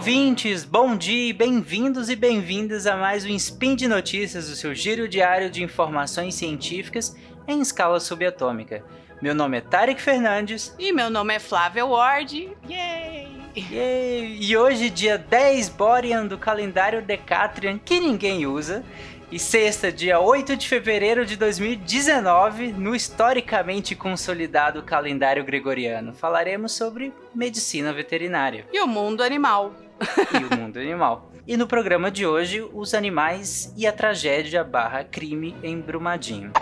ouvintes, 0.00 0.64
bom 0.64 0.96
dia, 0.96 1.34
bem-vindos 1.34 2.08
e 2.08 2.16
bem-vindas 2.16 2.86
a 2.86 2.96
mais 2.96 3.26
um 3.26 3.28
Spin 3.28 3.76
de 3.76 3.86
Notícias, 3.86 4.48
o 4.48 4.56
seu 4.56 4.74
giro 4.74 5.06
diário 5.06 5.50
de 5.50 5.62
informações 5.62 6.36
científicas 6.36 7.14
em 7.46 7.60
escala 7.60 8.00
subatômica. 8.00 8.82
Meu 9.20 9.34
nome 9.34 9.58
é 9.58 9.60
Tarek 9.60 10.00
Fernandes. 10.00 10.74
E 10.78 10.90
meu 10.90 11.10
nome 11.10 11.34
é 11.34 11.38
Flávia 11.38 11.84
Ward. 11.84 12.50
Yay! 12.66 13.28
Yay! 13.54 14.38
E 14.40 14.56
hoje, 14.56 14.88
dia 14.88 15.18
10 15.18 15.68
Borean 15.68 16.26
do 16.26 16.38
calendário 16.38 17.02
Decatrian, 17.02 17.76
que 17.76 18.00
ninguém 18.00 18.46
usa, 18.46 18.82
e 19.30 19.38
sexta, 19.38 19.92
dia 19.92 20.18
8 20.18 20.56
de 20.56 20.66
fevereiro 20.66 21.26
de 21.26 21.36
2019, 21.36 22.72
no 22.72 22.96
historicamente 22.96 23.94
consolidado 23.94 24.82
calendário 24.82 25.44
gregoriano, 25.44 26.14
falaremos 26.14 26.72
sobre 26.72 27.12
medicina 27.34 27.92
veterinária. 27.92 28.66
E 28.72 28.80
o 28.80 28.86
mundo 28.86 29.22
animal. 29.22 29.74
e 30.32 30.54
o 30.54 30.58
mundo 30.58 30.78
animal. 30.78 31.30
E 31.46 31.56
no 31.56 31.66
programa 31.66 32.10
de 32.10 32.26
hoje, 32.26 32.62
os 32.72 32.94
animais 32.94 33.72
e 33.76 33.86
a 33.86 33.92
tragédia 33.92 34.64
barra 34.64 35.04
crime 35.04 35.56
em 35.62 35.80
Brumadinho. 35.80 36.52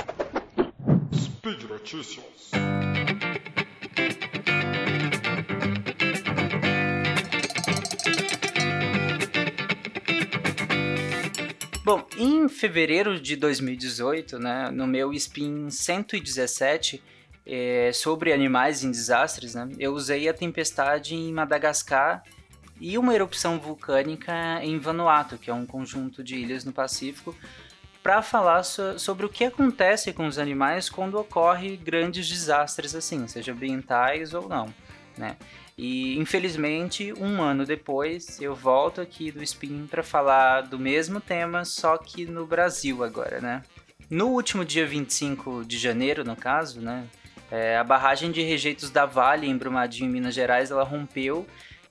Speed 1.12 1.62
Notícias. 1.64 2.50
Bom, 11.84 12.06
em 12.18 12.48
fevereiro 12.50 13.18
de 13.18 13.34
2018, 13.34 14.38
né, 14.38 14.70
no 14.70 14.86
meu 14.86 15.10
Spin 15.14 15.70
117 15.70 17.02
é, 17.46 17.90
sobre 17.94 18.30
animais 18.30 18.84
em 18.84 18.90
desastres, 18.90 19.54
né, 19.54 19.66
eu 19.78 19.94
usei 19.94 20.28
a 20.28 20.34
tempestade 20.34 21.14
em 21.14 21.32
Madagascar 21.32 22.22
e 22.80 22.96
uma 22.98 23.14
erupção 23.14 23.58
vulcânica 23.58 24.32
em 24.62 24.78
Vanuatu, 24.78 25.38
que 25.38 25.50
é 25.50 25.54
um 25.54 25.66
conjunto 25.66 26.22
de 26.22 26.36
ilhas 26.36 26.64
no 26.64 26.72
Pacífico, 26.72 27.34
para 28.02 28.22
falar 28.22 28.62
so 28.62 28.98
sobre 28.98 29.26
o 29.26 29.28
que 29.28 29.44
acontece 29.44 30.12
com 30.12 30.26
os 30.26 30.38
animais 30.38 30.88
quando 30.88 31.18
ocorre 31.18 31.76
grandes 31.76 32.28
desastres 32.28 32.94
assim, 32.94 33.26
seja 33.26 33.52
ambientais 33.52 34.32
ou 34.32 34.48
não, 34.48 34.72
né? 35.16 35.36
E 35.76 36.18
infelizmente, 36.18 37.12
um 37.12 37.40
ano 37.40 37.64
depois, 37.64 38.40
eu 38.40 38.54
volto 38.54 39.00
aqui 39.00 39.30
do 39.30 39.42
Spin 39.42 39.86
para 39.86 40.02
falar 40.02 40.62
do 40.62 40.78
mesmo 40.78 41.20
tema, 41.20 41.64
só 41.64 41.96
que 41.96 42.26
no 42.26 42.46
Brasil 42.46 43.04
agora, 43.04 43.40
né? 43.40 43.62
No 44.10 44.28
último 44.28 44.64
dia 44.64 44.86
25 44.86 45.64
de 45.64 45.78
janeiro, 45.78 46.24
no 46.24 46.34
caso, 46.34 46.80
né? 46.80 47.06
É, 47.50 47.76
a 47.76 47.84
barragem 47.84 48.32
de 48.32 48.42
rejeitos 48.42 48.90
da 48.90 49.06
Vale, 49.06 49.46
em 49.46 49.56
Brumadinho, 49.56 50.10
Minas 50.10 50.34
Gerais, 50.34 50.70
ela 50.70 50.82
rompeu, 50.82 51.46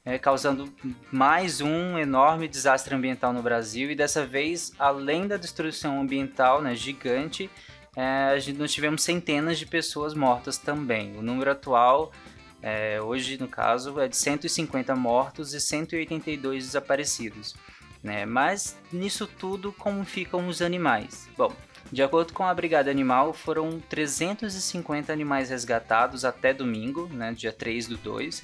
é, 0.08 0.18
causando 0.18 0.74
mais 1.12 1.60
um 1.60 1.98
enorme 1.98 2.48
desastre 2.48 2.96
ambiental 2.96 3.34
no 3.34 3.42
Brasil. 3.42 3.92
E 3.92 3.96
dessa 3.96 4.26
vez, 4.26 4.72
além 4.80 5.28
da 5.28 5.36
destruição 5.36 6.00
ambiental 6.00 6.62
né, 6.62 6.74
gigante, 6.74 7.50
é, 7.94 8.38
nós 8.58 8.72
tivemos 8.72 9.04
centenas 9.04 9.60
de 9.60 9.66
pessoas 9.66 10.14
mortas 10.14 10.58
também. 10.58 11.18
O 11.18 11.22
número 11.22 11.52
atual 11.52 12.14
é, 12.62 13.02
hoje, 13.02 13.38
no 13.38 13.50
caso, 13.50 14.00
é 14.00 14.08
de 14.08 14.16
150 14.16 14.96
mortos 14.96 15.54
e 15.54 15.60
182 15.60 16.64
desaparecidos. 16.64 17.54
Né? 18.02 18.26
Mas 18.26 18.78
nisso 18.94 19.28
tudo, 19.28 19.74
como 19.74 20.06
ficam 20.06 20.48
os 20.48 20.62
animais? 20.62 21.28
Bom, 21.38 21.52
de 21.92 22.02
acordo 22.02 22.32
com 22.32 22.46
a 22.46 22.54
Brigada 22.54 22.90
Animal, 22.90 23.34
foram 23.34 23.82
350 23.90 25.12
animais 25.12 25.50
resgatados 25.50 26.24
até 26.24 26.54
domingo, 26.54 27.08
né, 27.08 27.34
dia 27.34 27.52
3 27.52 27.88
do 27.88 27.98
2. 27.98 28.42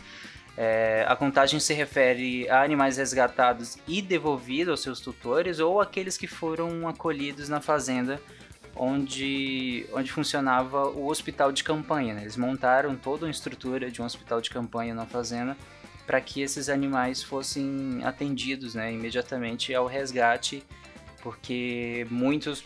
É, 0.56 1.04
a 1.08 1.16
contagem 1.16 1.60
se 1.60 1.74
refere 1.74 2.48
a 2.48 2.62
animais 2.62 2.98
resgatados 2.98 3.78
e 3.88 4.02
devolvidos 4.02 4.70
aos 4.70 4.82
seus 4.82 5.00
tutores 5.00 5.60
ou 5.60 5.82
aqueles 5.82 6.16
que 6.16 6.28
foram 6.28 6.88
acolhidos 6.88 7.50
na 7.50 7.60
fazenda 7.60 8.22
onde, 8.76 9.86
onde 9.94 10.12
funcionava 10.12 10.88
o 10.90 11.08
hospital 11.08 11.52
de 11.52 11.64
campanha. 11.64 12.14
Né? 12.14 12.22
Eles 12.22 12.38
montaram 12.38 12.96
toda 12.96 13.26
uma 13.26 13.32
estrutura 13.32 13.90
de 13.90 14.02
um 14.02 14.06
hospital 14.06 14.42
de 14.42 14.50
campanha 14.50 14.94
na 14.94 15.06
fazenda 15.06 15.58
para 16.06 16.20
que 16.20 16.42
esses 16.42 16.70
animais 16.70 17.24
fossem 17.24 18.02
atendidos 18.04 18.76
né, 18.76 18.92
imediatamente 18.92 19.74
ao 19.74 19.88
resgate, 19.88 20.64
porque 21.22 22.06
muitos 22.12 22.64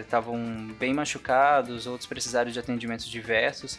estavam 0.00 0.36
é, 0.36 0.72
bem 0.78 0.94
machucados, 0.94 1.86
outros 1.86 2.08
precisaram 2.08 2.50
de 2.50 2.58
atendimentos 2.58 3.06
diversos. 3.06 3.78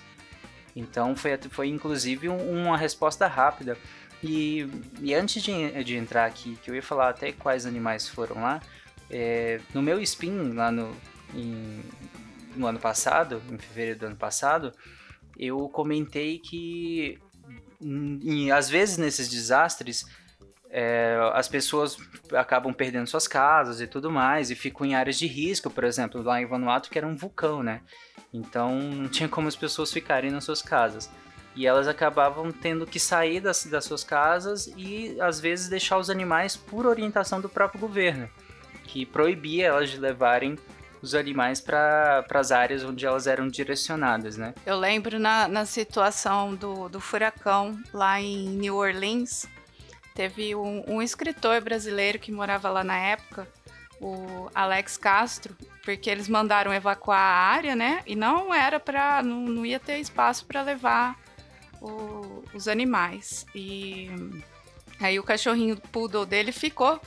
Então 0.79 1.15
foi, 1.15 1.37
foi 1.49 1.67
inclusive 1.67 2.29
um, 2.29 2.63
uma 2.63 2.77
resposta 2.77 3.27
rápida. 3.27 3.77
E, 4.23 4.67
e 5.01 5.13
antes 5.13 5.41
de, 5.41 5.83
de 5.83 5.95
entrar 5.95 6.25
aqui, 6.25 6.57
que 6.61 6.69
eu 6.69 6.75
ia 6.75 6.83
falar 6.83 7.09
até 7.09 7.31
quais 7.31 7.65
animais 7.65 8.07
foram 8.07 8.41
lá, 8.41 8.61
é, 9.09 9.59
no 9.73 9.81
meu 9.81 10.01
spin 10.01 10.53
lá 10.53 10.71
no, 10.71 10.95
em, 11.33 11.81
no 12.55 12.67
ano 12.67 12.79
passado, 12.79 13.41
em 13.49 13.57
fevereiro 13.57 13.99
do 13.99 14.05
ano 14.07 14.15
passado, 14.15 14.73
eu 15.37 15.69
comentei 15.69 16.39
que 16.39 17.17
em, 17.81 18.51
às 18.51 18.69
vezes 18.69 18.97
nesses 18.97 19.29
desastres 19.29 20.05
é, 20.69 21.17
as 21.33 21.47
pessoas 21.47 21.97
acabam 22.33 22.73
perdendo 22.73 23.07
suas 23.07 23.27
casas 23.27 23.81
e 23.81 23.87
tudo 23.87 24.11
mais 24.11 24.51
e 24.51 24.55
ficam 24.55 24.85
em 24.85 24.95
áreas 24.95 25.17
de 25.17 25.25
risco, 25.25 25.69
por 25.69 25.83
exemplo, 25.83 26.21
lá 26.21 26.41
em 26.41 26.45
Vanuatu 26.45 26.89
que 26.89 26.97
era 26.97 27.07
um 27.07 27.15
vulcão, 27.15 27.63
né? 27.63 27.81
Então 28.33 28.79
não 28.79 29.07
tinha 29.07 29.27
como 29.27 29.47
as 29.47 29.55
pessoas 29.55 29.91
ficarem 29.91 30.31
nas 30.31 30.43
suas 30.43 30.61
casas. 30.61 31.09
E 31.55 31.65
elas 31.65 31.87
acabavam 31.87 32.51
tendo 32.51 32.85
que 32.85 32.99
sair 32.99 33.39
das, 33.39 33.65
das 33.65 33.83
suas 33.85 34.03
casas 34.03 34.71
e 34.77 35.19
às 35.19 35.39
vezes 35.39 35.67
deixar 35.67 35.97
os 35.97 36.09
animais 36.09 36.55
por 36.55 36.85
orientação 36.85 37.41
do 37.41 37.49
próprio 37.49 37.79
governo, 37.79 38.29
que 38.85 39.05
proibia 39.05 39.67
elas 39.67 39.89
de 39.89 39.97
levarem 39.97 40.57
os 41.01 41.15
animais 41.15 41.61
para 41.61 42.25
as 42.29 42.51
áreas 42.51 42.83
onde 42.83 43.05
elas 43.05 43.25
eram 43.25 43.47
direcionadas, 43.47 44.37
né? 44.37 44.53
Eu 44.65 44.77
lembro 44.77 45.19
na, 45.19 45.47
na 45.47 45.65
situação 45.65 46.55
do, 46.55 46.89
do 46.89 46.99
furacão 46.99 47.79
lá 47.93 48.21
em 48.21 48.49
New 48.49 48.75
Orleans, 48.75 49.47
teve 50.13 50.55
um, 50.55 50.83
um 50.87 51.01
escritor 51.01 51.61
brasileiro 51.61 52.19
que 52.19 52.31
morava 52.31 52.69
lá 52.69 52.83
na 52.83 52.97
época, 52.97 53.47
o 54.01 54.49
Alex 54.53 54.97
Castro, 54.97 55.55
porque 55.95 56.09
eles 56.09 56.29
mandaram 56.29 56.71
evacuar 56.71 57.19
a 57.19 57.47
área, 57.47 57.75
né? 57.75 58.01
E 58.05 58.15
não 58.15 58.53
era 58.53 58.79
para, 58.79 59.23
não, 59.23 59.41
não 59.41 59.65
ia 59.65 59.79
ter 59.79 59.97
espaço 59.97 60.45
para 60.45 60.61
levar 60.61 61.19
o, 61.81 62.43
os 62.53 62.67
animais. 62.67 63.45
E 63.55 64.07
aí 64.99 65.19
o 65.19 65.23
cachorrinho 65.23 65.75
poodle 65.91 66.27
dele 66.27 66.51
ficou 66.51 67.01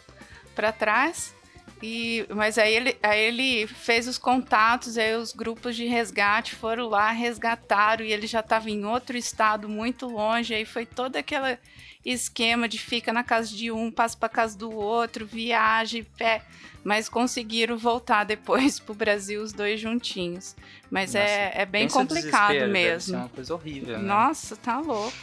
para 0.54 0.72
trás 0.72 1.32
e, 1.82 2.26
mas 2.30 2.58
aí 2.58 2.74
ele, 2.74 2.96
aí 3.02 3.20
ele 3.20 3.66
fez 3.66 4.06
os 4.06 4.16
contatos, 4.16 4.96
aí 4.96 5.16
os 5.16 5.32
grupos 5.32 5.74
de 5.74 5.84
resgate 5.86 6.54
foram 6.54 6.88
lá, 6.88 7.10
resgataram, 7.10 8.04
e 8.04 8.12
ele 8.12 8.26
já 8.28 8.38
estava 8.38 8.70
em 8.70 8.84
outro 8.84 9.16
estado, 9.16 9.68
muito 9.68 10.06
longe, 10.06 10.54
aí 10.54 10.64
foi 10.64 10.86
todo 10.86 11.16
aquele 11.16 11.58
esquema 12.04 12.68
de 12.68 12.78
fica 12.78 13.12
na 13.12 13.22
casa 13.22 13.54
de 13.54 13.70
um, 13.70 13.90
passa 13.90 14.16
para 14.16 14.28
casa 14.28 14.56
do 14.56 14.70
outro, 14.72 15.26
viagem, 15.26 16.04
pé. 16.04 16.42
Mas 16.84 17.08
conseguiram 17.08 17.78
voltar 17.78 18.24
depois 18.24 18.80
pro 18.80 18.94
Brasil 18.94 19.42
os 19.42 19.52
dois 19.52 19.80
juntinhos. 19.80 20.56
Mas 20.90 21.14
Nossa, 21.14 21.26
é, 21.26 21.52
é 21.62 21.66
bem 21.66 21.88
complicado 21.88 22.66
mesmo. 22.68 23.12
Ser 23.12 23.16
uma 23.16 23.28
coisa 23.28 23.54
horrível. 23.54 23.98
Né? 23.98 24.04
Nossa, 24.04 24.56
tá 24.56 24.80
louco. 24.80 25.16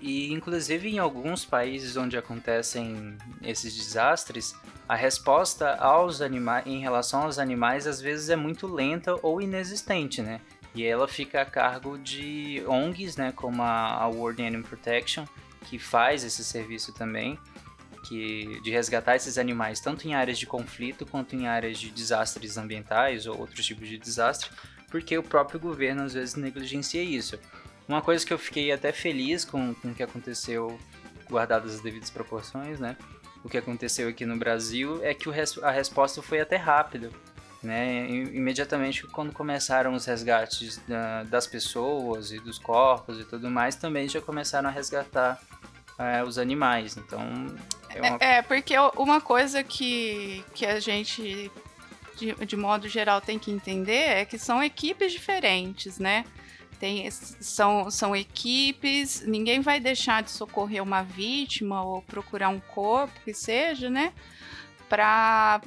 E 0.00 0.32
inclusive 0.32 0.88
em 0.88 0.98
alguns 0.98 1.44
países 1.44 1.96
onde 1.96 2.16
acontecem 2.16 3.16
esses 3.42 3.74
desastres, 3.74 4.54
a 4.88 4.94
resposta 4.94 5.74
aos 5.76 6.20
animais 6.20 6.66
em 6.66 6.80
relação 6.80 7.22
aos 7.22 7.38
animais 7.38 7.86
às 7.86 8.00
vezes 8.00 8.28
é 8.28 8.36
muito 8.36 8.66
lenta 8.66 9.14
ou 9.22 9.40
inexistente, 9.40 10.22
né? 10.22 10.40
E 10.74 10.84
ela 10.84 11.08
fica 11.08 11.42
a 11.42 11.44
cargo 11.44 11.98
de 11.98 12.62
ONGs, 12.66 13.16
né, 13.16 13.32
como 13.34 13.62
a 13.62 14.06
World 14.06 14.40
Animal 14.44 14.68
Protection, 14.68 15.24
que 15.64 15.78
faz 15.78 16.24
esse 16.24 16.44
serviço 16.44 16.92
também, 16.92 17.38
que 18.04 18.60
de 18.62 18.70
resgatar 18.70 19.16
esses 19.16 19.38
animais 19.38 19.80
tanto 19.80 20.06
em 20.06 20.14
áreas 20.14 20.38
de 20.38 20.46
conflito 20.46 21.04
quanto 21.04 21.34
em 21.34 21.46
áreas 21.46 21.78
de 21.78 21.90
desastres 21.90 22.56
ambientais 22.56 23.26
ou 23.26 23.38
outros 23.38 23.66
tipos 23.66 23.88
de 23.88 23.98
desastre, 23.98 24.50
porque 24.90 25.16
o 25.18 25.22
próprio 25.22 25.60
governo 25.60 26.02
às 26.02 26.14
vezes 26.14 26.34
negligencia 26.34 27.02
isso. 27.02 27.38
Uma 27.86 28.02
coisa 28.02 28.24
que 28.24 28.32
eu 28.32 28.38
fiquei 28.38 28.70
até 28.70 28.92
feliz 28.92 29.44
com, 29.44 29.74
com 29.74 29.88
o 29.88 29.94
que 29.94 30.02
aconteceu, 30.02 30.78
guardadas 31.28 31.76
as 31.76 31.80
devidas 31.80 32.10
proporções, 32.10 32.78
né? 32.78 32.96
O 33.42 33.48
que 33.48 33.56
aconteceu 33.56 34.08
aqui 34.08 34.26
no 34.26 34.36
Brasil 34.36 35.02
é 35.02 35.14
que 35.14 35.28
res, 35.30 35.56
a 35.58 35.70
resposta 35.70 36.20
foi 36.20 36.40
até 36.40 36.56
rápida. 36.56 37.10
Né? 37.68 38.08
Imediatamente 38.08 39.06
quando 39.08 39.30
começaram 39.30 39.92
os 39.92 40.06
resgates 40.06 40.78
da, 40.88 41.22
das 41.24 41.46
pessoas 41.46 42.32
e 42.32 42.40
dos 42.40 42.58
corpos 42.58 43.20
e 43.20 43.24
tudo 43.26 43.50
mais, 43.50 43.76
também 43.76 44.08
já 44.08 44.22
começaram 44.22 44.70
a 44.70 44.72
resgatar 44.72 45.38
é, 45.98 46.24
os 46.24 46.38
animais. 46.38 46.96
Então 46.96 47.20
é, 47.90 48.00
uma... 48.00 48.16
é, 48.22 48.38
é, 48.38 48.42
porque 48.42 48.74
uma 48.96 49.20
coisa 49.20 49.62
que, 49.62 50.42
que 50.54 50.64
a 50.64 50.80
gente 50.80 51.52
de, 52.16 52.34
de 52.46 52.56
modo 52.56 52.88
geral 52.88 53.20
tem 53.20 53.38
que 53.38 53.50
entender 53.50 53.92
é 53.92 54.24
que 54.24 54.38
são 54.38 54.64
equipes 54.64 55.12
diferentes, 55.12 55.98
né? 55.98 56.24
Tem, 56.80 57.10
são, 57.10 57.90
são 57.90 58.16
equipes, 58.16 59.26
ninguém 59.26 59.60
vai 59.60 59.78
deixar 59.78 60.22
de 60.22 60.30
socorrer 60.30 60.82
uma 60.82 61.02
vítima 61.02 61.84
ou 61.84 62.00
procurar 62.00 62.48
um 62.48 62.60
corpo, 62.60 63.12
que 63.26 63.34
seja, 63.34 63.90
né? 63.90 64.14
Para 64.88 65.60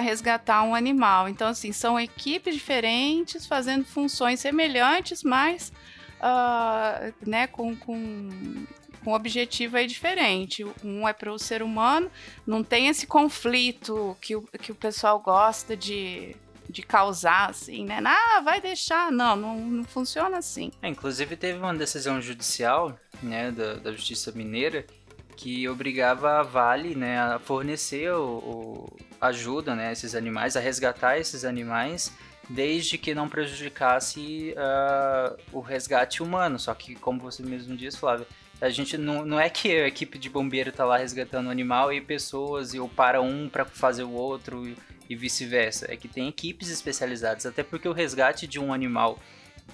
resgatar 0.00 0.62
um 0.62 0.74
animal. 0.74 1.28
Então, 1.28 1.48
assim, 1.48 1.72
são 1.72 1.98
equipes 1.98 2.54
diferentes 2.54 3.46
fazendo 3.46 3.84
funções 3.84 4.40
semelhantes, 4.40 5.22
mas 5.22 5.72
uh, 6.20 7.12
né, 7.26 7.46
com, 7.46 7.76
com, 7.76 8.66
com 9.04 9.10
um 9.10 9.14
objetivo 9.14 9.76
aí 9.76 9.86
diferente. 9.86 10.64
Um 10.82 11.06
é 11.06 11.12
para 11.12 11.32
o 11.32 11.38
ser 11.38 11.62
humano, 11.62 12.10
não 12.46 12.64
tem 12.64 12.88
esse 12.88 13.06
conflito 13.06 14.16
que 14.20 14.34
o, 14.34 14.42
que 14.42 14.72
o 14.72 14.74
pessoal 14.74 15.20
gosta 15.20 15.76
de 15.76 16.34
de 16.68 16.82
causar, 16.82 17.50
assim, 17.50 17.84
né? 17.84 18.02
Ah, 18.04 18.40
vai 18.40 18.60
deixar. 18.60 19.12
Não, 19.12 19.36
não, 19.36 19.56
não 19.56 19.84
funciona 19.84 20.38
assim. 20.38 20.72
É, 20.82 20.88
inclusive 20.88 21.36
teve 21.36 21.58
uma 21.58 21.74
decisão 21.74 22.20
judicial, 22.20 22.98
né, 23.22 23.50
da, 23.50 23.74
da 23.74 23.92
Justiça 23.92 24.32
Mineira, 24.32 24.86
que 25.36 25.68
obrigava 25.68 26.40
a 26.40 26.42
Vale, 26.42 26.94
né, 26.94 27.18
a 27.18 27.38
fornecer 27.38 28.12
o, 28.12 28.38
o, 28.38 28.96
ajuda, 29.20 29.74
né, 29.74 29.92
esses 29.92 30.14
animais, 30.14 30.56
a 30.56 30.60
resgatar 30.60 31.18
esses 31.18 31.44
animais, 31.44 32.12
desde 32.48 32.98
que 32.98 33.14
não 33.14 33.28
prejudicasse 33.28 34.54
uh, 34.56 35.36
o 35.52 35.60
resgate 35.60 36.22
humano. 36.22 36.58
Só 36.58 36.74
que, 36.74 36.94
como 36.94 37.20
você 37.20 37.42
mesmo 37.42 37.76
disse, 37.76 37.98
Flávio, 37.98 38.26
a 38.60 38.70
gente 38.70 38.96
não, 38.96 39.24
não 39.24 39.40
é 39.40 39.48
que 39.48 39.70
a 39.72 39.86
equipe 39.86 40.18
de 40.18 40.30
bombeiro 40.30 40.72
tá 40.72 40.84
lá 40.84 40.96
resgatando 40.96 41.46
o 41.46 41.50
animal 41.50 41.92
e 41.92 42.00
pessoas 42.00 42.74
e 42.74 42.78
ou 42.78 42.88
para 42.88 43.20
um 43.20 43.48
para 43.48 43.64
fazer 43.64 44.04
o 44.04 44.12
outro 44.12 44.74
e 45.08 45.16
vice-versa. 45.16 45.86
É 45.92 45.96
que 45.96 46.08
tem 46.08 46.28
equipes 46.28 46.68
especializadas, 46.68 47.46
até 47.46 47.62
porque 47.62 47.88
o 47.88 47.92
resgate 47.92 48.46
de 48.46 48.60
um 48.60 48.72
animal 48.72 49.18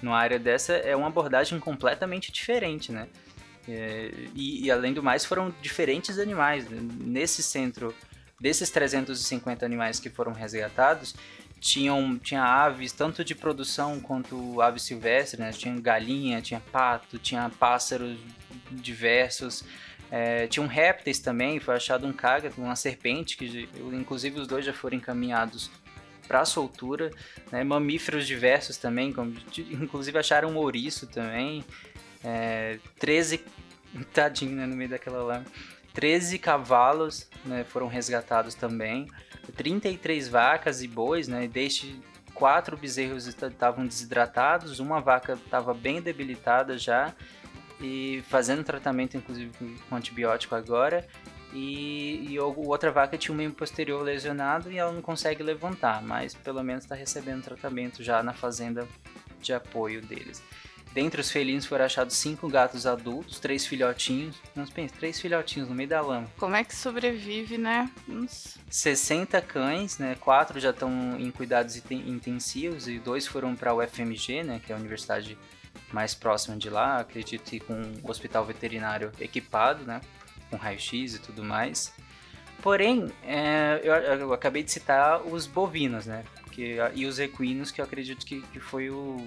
numa 0.01 0.17
área 0.17 0.39
dessa 0.39 0.73
é 0.73 0.95
uma 0.95 1.07
abordagem 1.07 1.59
completamente 1.59 2.31
diferente, 2.31 2.91
né? 2.91 3.07
É, 3.67 4.11
e, 4.35 4.65
e, 4.65 4.71
além 4.71 4.93
do 4.93 5.03
mais, 5.03 5.25
foram 5.25 5.53
diferentes 5.61 6.17
animais. 6.17 6.65
Nesse 6.69 7.43
centro, 7.43 7.93
desses 8.39 8.69
350 8.69 9.65
animais 9.65 9.99
que 9.99 10.09
foram 10.09 10.31
resgatados, 10.31 11.15
tinham, 11.59 12.17
tinha 12.17 12.43
aves, 12.43 12.91
tanto 12.91 13.23
de 13.23 13.35
produção 13.35 13.99
quanto 13.99 14.59
aves 14.61 14.81
silvestres, 14.81 15.39
né? 15.39 15.51
Tinha 15.51 15.79
galinha, 15.79 16.41
tinha 16.41 16.59
pato, 16.59 17.19
tinha 17.19 17.49
pássaros 17.49 18.17
diversos. 18.71 19.63
É, 20.09 20.47
tinha 20.47 20.63
um 20.63 20.67
répteis 20.67 21.19
também, 21.19 21.59
foi 21.59 21.75
achado 21.75 22.05
um 22.05 22.11
cágado, 22.11 22.55
uma 22.57 22.75
serpente, 22.75 23.37
que 23.37 23.69
inclusive 23.93 24.39
os 24.39 24.47
dois 24.47 24.65
já 24.65 24.73
foram 24.73 24.97
encaminhados 24.97 25.69
para 26.27 26.43
soltura. 26.45 27.11
Né? 27.51 27.63
Mamíferos 27.63 28.25
diversos 28.25 28.77
também, 28.77 29.13
como, 29.13 29.33
inclusive 29.57 30.17
acharam 30.17 30.49
um 30.49 30.57
ouriço 30.57 31.05
também. 31.07 31.63
É, 32.23 32.79
13, 32.99 33.43
tadinho 34.13 34.55
né, 34.55 34.65
no 34.65 34.75
meio 34.75 34.89
daquela 34.89 35.23
lama. 35.23 35.45
13 35.93 36.39
cavalos 36.39 37.27
né, 37.45 37.63
foram 37.63 37.87
resgatados 37.87 38.55
também. 38.55 39.07
33 39.55 40.27
vacas 40.27 40.81
e 40.81 40.87
bois, 40.87 41.27
né, 41.27 41.47
desde 41.47 41.99
quatro 42.33 42.77
bezerros 42.77 43.27
estavam 43.27 43.85
desidratados, 43.85 44.79
uma 44.79 45.01
vaca 45.01 45.33
estava 45.33 45.73
bem 45.73 46.01
debilitada 46.01 46.77
já 46.77 47.13
e 47.79 48.23
fazendo 48.29 48.63
tratamento, 48.63 49.17
inclusive 49.17 49.51
com 49.89 49.95
antibiótico 49.95 50.55
agora. 50.55 51.05
E, 51.53 52.27
e 52.29 52.39
outra 52.39 52.91
vaca 52.91 53.17
tinha 53.17 53.33
um 53.33 53.37
membro 53.37 53.57
posterior 53.57 54.01
lesionado 54.01 54.71
e 54.71 54.77
ela 54.77 54.91
não 54.91 55.01
consegue 55.01 55.43
levantar, 55.43 56.01
mas 56.01 56.33
pelo 56.33 56.63
menos 56.63 56.85
está 56.85 56.95
recebendo 56.95 57.43
tratamento 57.43 58.01
já 58.01 58.23
na 58.23 58.33
fazenda 58.33 58.87
de 59.41 59.51
apoio 59.51 60.01
deles. 60.01 60.41
Dentre 60.93 61.21
os 61.21 61.31
felinos 61.31 61.65
foram 61.65 61.85
achados 61.85 62.17
cinco 62.17 62.49
gatos 62.49 62.85
adultos, 62.85 63.39
três 63.39 63.65
filhotinhos. 63.65 64.35
Não 64.53 64.65
pense, 64.67 64.93
três 64.93 65.19
filhotinhos 65.19 65.69
no 65.69 65.75
meio 65.75 65.87
da 65.87 66.01
lama. 66.01 66.27
Como 66.37 66.55
é 66.55 66.63
que 66.63 66.75
sobrevive, 66.75 67.57
né? 67.57 67.89
Uns... 68.09 68.57
60 68.69 69.41
cães, 69.41 69.97
né? 69.97 70.15
Quatro 70.19 70.59
já 70.59 70.71
estão 70.71 71.17
em 71.17 71.31
cuidados 71.31 71.81
intensivos 71.89 72.89
e 72.89 72.99
dois 72.99 73.25
foram 73.25 73.55
para 73.55 73.73
o 73.73 73.81
FMG, 73.81 74.43
né? 74.43 74.61
Que 74.65 74.73
é 74.73 74.75
a 74.75 74.77
Universidade 74.77 75.37
mais 75.93 76.13
próxima 76.13 76.57
de 76.57 76.69
lá, 76.69 76.99
acredito 76.99 77.43
que 77.49 77.59
com 77.59 77.73
um 77.73 78.09
hospital 78.09 78.45
veterinário 78.45 79.11
equipado, 79.19 79.85
né? 79.85 80.01
Com 80.49 80.57
raio-x 80.57 81.15
e 81.15 81.19
tudo 81.19 81.41
mais. 81.41 81.93
Porém, 82.61 83.07
é, 83.23 83.79
eu, 83.81 83.93
eu, 83.93 84.33
acabei 84.33 84.61
de 84.61 84.71
citar 84.71 85.25
os 85.25 85.47
bovinos, 85.47 86.05
né? 86.05 86.25
Que, 86.51 86.77
e 86.93 87.05
os 87.05 87.17
equinos, 87.17 87.71
que 87.71 87.79
eu 87.79 87.85
acredito 87.85 88.25
que, 88.25 88.41
que 88.41 88.59
foi 88.59 88.89
o, 88.89 89.25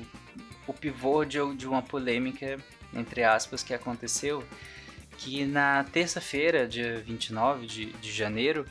o 0.67 0.73
pivô 0.73 1.25
de, 1.25 1.39
de 1.55 1.67
uma 1.67 1.83
polêmica, 1.83 2.59
entre 2.93 3.23
aspas, 3.23 3.63
que 3.63 3.75
aconteceu. 3.75 4.45
Que 5.17 5.45
na 5.45 5.85
terça-feira, 5.85 6.67
dia 6.67 7.01
29 7.01 7.67
de, 7.67 7.87
de 7.93 8.11
janeiro, 8.11 8.67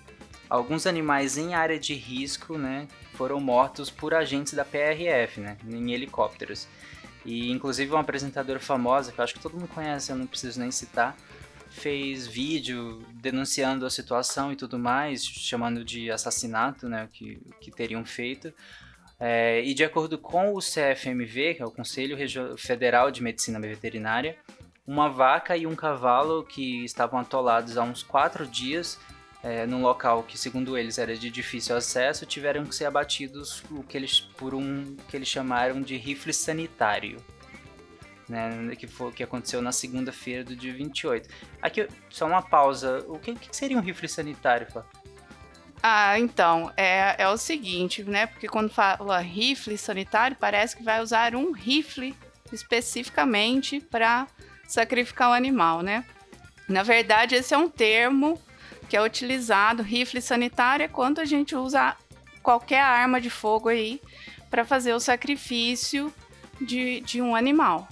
alguns 0.50 0.86
animais 0.86 1.38
em 1.38 1.54
área 1.54 1.80
de 1.80 1.94
risco, 1.94 2.58
né? 2.58 2.88
Foram 3.14 3.40
mortos 3.40 3.90
por 3.90 4.14
agentes 4.14 4.54
da 4.54 4.66
PRF, 4.66 5.40
né? 5.40 5.58
Em 5.68 5.94
helicópteros. 5.94 6.68
E 7.26 7.52
inclusive 7.52 7.92
uma 7.92 8.02
apresentadora 8.02 8.60
famosa, 8.60 9.12
que 9.12 9.20
eu 9.20 9.24
acho 9.24 9.34
que 9.34 9.40
todo 9.40 9.54
mundo 9.56 9.70
conhece, 9.70 10.12
eu 10.12 10.16
não 10.16 10.28
preciso 10.28 10.60
nem 10.60 10.72
citar, 10.72 11.16
fez 11.70 12.28
vídeo 12.28 13.04
denunciando 13.14 13.86
a 13.86 13.90
situação 13.90 14.52
e 14.52 14.56
tudo 14.56 14.78
mais, 14.78 15.26
chamando 15.26 15.84
de 15.84 16.12
assassinato, 16.12 16.88
né, 16.88 17.08
que, 17.12 17.42
que 17.60 17.72
teriam 17.72 18.06
feito. 18.06 18.54
É, 19.26 19.64
e 19.64 19.74
de 19.74 19.86
acordo 19.86 20.18
com 20.18 20.54
o 20.54 20.60
CFMV, 20.60 21.54
que 21.54 21.62
é 21.62 21.66
o 21.66 21.72
Conselho 21.72 22.18
Federal 22.58 23.10
de 23.10 23.24
Medicina 23.24 23.58
Veterinária, 23.58 24.36
uma 24.86 25.08
vaca 25.08 25.56
e 25.56 25.66
um 25.66 25.74
cavalo 25.78 26.44
que 26.44 26.84
estavam 26.84 27.18
atolados 27.18 27.78
há 27.78 27.84
uns 27.84 28.04
quatro 28.04 28.46
dias 28.46 29.00
é, 29.42 29.66
num 29.66 29.82
local 29.82 30.24
que, 30.24 30.38
segundo 30.38 30.78
eles, 30.78 30.98
era 30.98 31.16
de 31.16 31.30
difícil 31.30 31.74
acesso, 31.78 32.26
tiveram 32.26 32.66
que 32.66 32.76
ser 32.76 32.84
abatidos 32.84 33.64
o 33.72 33.82
que 33.82 33.96
eles, 33.96 34.20
por 34.20 34.54
um 34.54 34.98
que 35.08 35.16
eles 35.16 35.30
chamaram 35.30 35.82
de 35.82 35.96
rifle 35.96 36.34
sanitário. 36.34 37.16
Né, 38.28 38.76
que, 38.76 38.88
foi, 38.88 39.10
que 39.14 39.24
aconteceu 39.24 39.62
na 39.62 39.72
segunda-feira 39.72 40.44
do 40.44 40.54
dia 40.54 40.74
28. 40.74 41.30
Aqui, 41.62 41.88
só 42.10 42.26
uma 42.26 42.42
pausa. 42.42 43.06
O 43.08 43.18
que, 43.18 43.36
que 43.36 43.56
seria 43.56 43.78
um 43.78 43.82
rifle 43.82 44.10
sanitário, 44.10 44.70
Flá? 44.70 44.86
Ah, 45.86 46.18
então, 46.18 46.72
é, 46.78 47.16
é 47.18 47.28
o 47.28 47.36
seguinte, 47.36 48.06
né? 48.06 48.26
Porque 48.26 48.48
quando 48.48 48.70
fala 48.70 49.20
rifle 49.20 49.78
sanitário, 49.78 50.38
parece 50.40 50.78
que 50.78 50.84
vai 50.84 51.02
usar 51.02 51.36
um 51.36 51.52
rifle 51.52 52.16
especificamente 52.54 53.82
para 53.82 54.26
sacrificar 54.66 55.32
o 55.32 55.34
animal, 55.34 55.82
né? 55.82 56.06
Na 56.70 56.84
verdade, 56.84 57.36
esse 57.36 57.54
é 57.54 57.58
um 57.58 57.68
termo 57.68 58.42
que 58.88 58.96
é 58.96 59.02
utilizado, 59.02 59.84
rifle 59.84 60.22
sanitário, 60.22 60.86
é 60.86 60.88
quando 60.88 61.20
a 61.20 61.26
gente 61.26 61.54
usa 61.54 61.98
qualquer 62.42 62.80
arma 62.80 63.20
de 63.20 63.30
fogo 63.30 63.68
aí 63.68 64.00
para 64.50 64.64
fazer 64.64 64.94
o 64.94 65.02
sacrifício 65.02 66.14
de, 66.62 67.02
de 67.02 67.22
um 67.22 67.36
animal. 67.36 67.90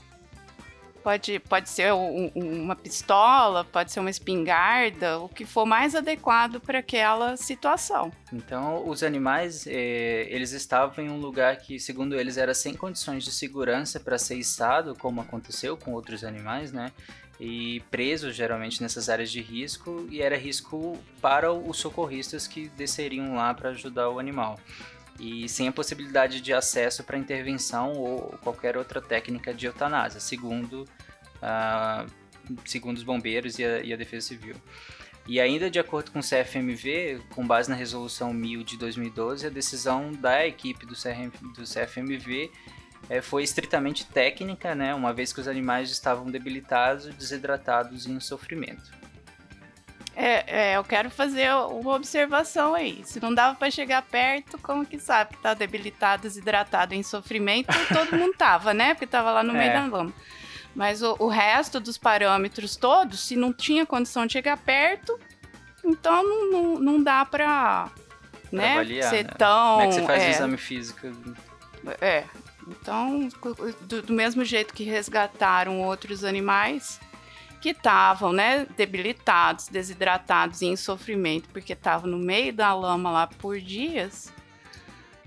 Pode, 1.03 1.39
pode 1.39 1.69
ser 1.69 1.93
um, 1.93 2.31
uma 2.35 2.75
pistola, 2.75 3.63
pode 3.63 3.91
ser 3.91 3.99
uma 3.99 4.09
espingarda, 4.09 5.19
o 5.19 5.27
que 5.27 5.45
for 5.45 5.65
mais 5.65 5.95
adequado 5.95 6.59
para 6.59 6.79
aquela 6.79 7.35
situação. 7.35 8.11
Então, 8.31 8.87
os 8.87 9.01
animais, 9.01 9.65
eh, 9.67 10.27
eles 10.29 10.51
estavam 10.51 11.03
em 11.03 11.09
um 11.09 11.17
lugar 11.17 11.57
que, 11.57 11.79
segundo 11.79 12.15
eles, 12.15 12.37
era 12.37 12.53
sem 12.53 12.73
condições 12.73 13.23
de 13.23 13.31
segurança 13.31 13.99
para 13.99 14.17
ser 14.17 14.35
içado, 14.35 14.95
como 14.95 15.21
aconteceu 15.21 15.75
com 15.75 15.91
outros 15.93 16.23
animais, 16.23 16.71
né? 16.71 16.91
e 17.43 17.79
presos 17.89 18.35
geralmente 18.35 18.83
nessas 18.83 19.09
áreas 19.09 19.31
de 19.31 19.41
risco 19.41 20.05
e 20.11 20.21
era 20.21 20.37
risco 20.37 20.95
para 21.19 21.51
os 21.51 21.77
socorristas 21.77 22.45
que 22.45 22.67
desceriam 22.77 23.33
lá 23.33 23.51
para 23.51 23.69
ajudar 23.69 24.09
o 24.09 24.19
animal 24.19 24.59
e 25.21 25.47
sem 25.47 25.67
a 25.67 25.71
possibilidade 25.71 26.41
de 26.41 26.51
acesso 26.51 27.03
para 27.03 27.15
intervenção 27.15 27.93
ou 27.93 28.35
qualquer 28.41 28.75
outra 28.75 28.99
técnica 28.99 29.53
de 29.53 29.67
eutanásia, 29.67 30.19
segundo, 30.19 30.87
uh, 31.37 32.11
segundo 32.65 32.97
os 32.97 33.03
bombeiros 33.03 33.59
e 33.59 33.63
a, 33.63 33.81
e 33.81 33.93
a, 33.93 33.95
Defesa 33.95 34.29
Civil. 34.29 34.55
E 35.27 35.39
ainda 35.39 35.69
de 35.69 35.79
acordo 35.79 36.09
com 36.09 36.17
o 36.17 36.23
CFMV, 36.23 37.21
com 37.35 37.45
base 37.45 37.69
na 37.69 37.75
Resolução 37.75 38.33
1000 38.33 38.63
de 38.63 38.77
2012, 38.79 39.45
a 39.45 39.51
decisão 39.51 40.11
da 40.11 40.47
equipe 40.47 40.87
do, 40.87 40.95
CRM, 40.95 41.29
do 41.53 41.65
CFMV 41.65 42.51
é, 43.07 43.21
foi 43.21 43.43
estritamente 43.43 44.07
técnica, 44.07 44.73
né, 44.73 44.95
uma 44.95 45.13
vez 45.13 45.31
que 45.31 45.39
os 45.39 45.47
animais 45.47 45.91
estavam 45.91 46.31
debilitados, 46.31 47.05
desidratados 47.13 48.07
e 48.07 48.11
em 48.11 48.19
sofrimento. 48.19 49.00
É, 50.15 50.71
é, 50.71 50.77
eu 50.77 50.83
quero 50.83 51.09
fazer 51.09 51.53
uma 51.53 51.95
observação 51.95 52.75
aí. 52.75 53.01
Se 53.05 53.19
não 53.19 53.33
dava 53.33 53.55
para 53.55 53.71
chegar 53.71 54.01
perto, 54.01 54.57
como 54.57 54.85
que 54.85 54.99
sabe 54.99 55.35
que 55.35 55.41
tá 55.41 55.53
debilitado, 55.53 56.23
desidratado, 56.23 56.93
em 56.93 57.01
sofrimento? 57.01 57.69
Todo 57.87 58.17
mundo 58.17 58.33
tava, 58.37 58.73
né? 58.73 58.93
Porque 58.93 59.07
tava 59.07 59.31
lá 59.31 59.43
no 59.43 59.53
meio 59.53 59.71
é. 59.71 59.73
da 59.73 59.85
lama. 59.85 60.13
Mas 60.75 61.01
o, 61.01 61.15
o, 61.19 61.27
resto 61.27 61.79
dos 61.79 61.97
parâmetros 61.97 62.75
todos, 62.75 63.19
se 63.21 63.35
não 63.35 63.51
tinha 63.51 63.85
condição 63.85 64.25
de 64.25 64.33
chegar 64.33 64.57
perto, 64.57 65.19
então 65.83 66.23
não, 66.23 66.51
não, 66.51 66.79
não 66.79 67.03
dá 67.03 67.25
para 67.25 67.89
né, 68.51 68.73
avaliar, 68.73 69.09
ser 69.09 69.25
né? 69.25 69.31
tão. 69.37 69.79
Como 69.79 69.81
é 69.81 69.87
que 69.87 69.93
você 69.93 70.05
faz 70.05 70.23
é, 70.23 70.27
o 70.27 70.29
exame 70.29 70.57
físico? 70.57 71.07
É, 71.99 72.23
Então, 72.67 73.27
do, 73.81 74.01
do 74.01 74.13
mesmo 74.13 74.45
jeito 74.45 74.73
que 74.73 74.83
resgataram 74.83 75.81
outros 75.81 76.23
animais 76.23 76.99
que 77.61 77.69
estavam, 77.69 78.33
né, 78.33 78.65
debilitados, 78.75 79.67
desidratados 79.67 80.61
e 80.61 80.65
em 80.65 80.75
sofrimento, 80.75 81.47
porque 81.49 81.73
estavam 81.73 82.09
no 82.09 82.17
meio 82.17 82.51
da 82.51 82.73
lama 82.73 83.11
lá 83.11 83.27
por 83.27 83.59
dias. 83.59 84.33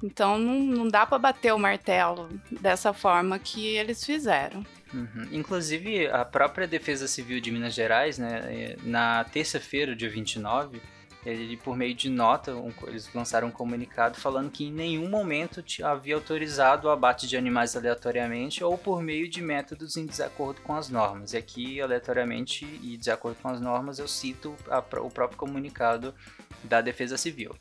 Então 0.03 0.37
não, 0.37 0.59
não 0.59 0.89
dá 0.89 1.07
para 1.07 1.19
bater 1.19 1.55
o 1.55 1.59
martelo 1.59 2.29
dessa 2.51 2.93
forma 2.93 3.39
que 3.39 3.69
eles 3.77 4.05
fizeram. 4.05 4.67
Uhum. 4.93 5.29
Inclusive, 5.33 6.09
a 6.09 6.25
própria 6.25 6.67
Defesa 6.67 7.09
Civil 7.09 7.41
de 7.41 7.51
Minas 7.51 7.75
Gerais, 7.75 8.19
né, 8.19 8.43
é, 8.49 8.77
na 8.83 9.25
terça-feira, 9.25 9.95
dia 9.95 10.11
29, 10.11 10.81
ele, 11.25 11.57
por 11.57 11.77
meio 11.77 11.95
de 11.95 12.11
nota, 12.11 12.55
um, 12.55 12.73
eles 12.87 13.13
lançaram 13.15 13.49
um 13.49 13.51
comunicado 13.51 14.19
falando 14.19 14.51
que 14.51 14.67
em 14.67 14.73
nenhum 14.73 15.09
momento 15.09 15.65
havia 15.83 16.15
autorizado 16.15 16.87
o 16.87 16.91
abate 16.91 17.27
de 17.27 17.37
animais 17.37 17.75
aleatoriamente 17.75 18.63
ou 18.63 18.77
por 18.77 19.03
meio 19.03 19.29
de 19.29 19.41
métodos 19.41 19.97
em 19.97 20.05
desacordo 20.05 20.61
com 20.61 20.75
as 20.75 20.91
normas. 20.91 21.33
E 21.33 21.39
aqui, 21.39 21.81
aleatoriamente 21.81 22.67
e 22.83 22.97
desacordo 22.97 23.39
com 23.41 23.49
as 23.49 23.61
normas, 23.61 23.99
eu 23.99 24.07
cito 24.07 24.55
a, 24.69 24.79
o 25.01 25.11
próprio 25.11 25.39
comunicado 25.39 26.15
da 26.63 26.83
Defesa 26.83 27.17
Civil. 27.17 27.55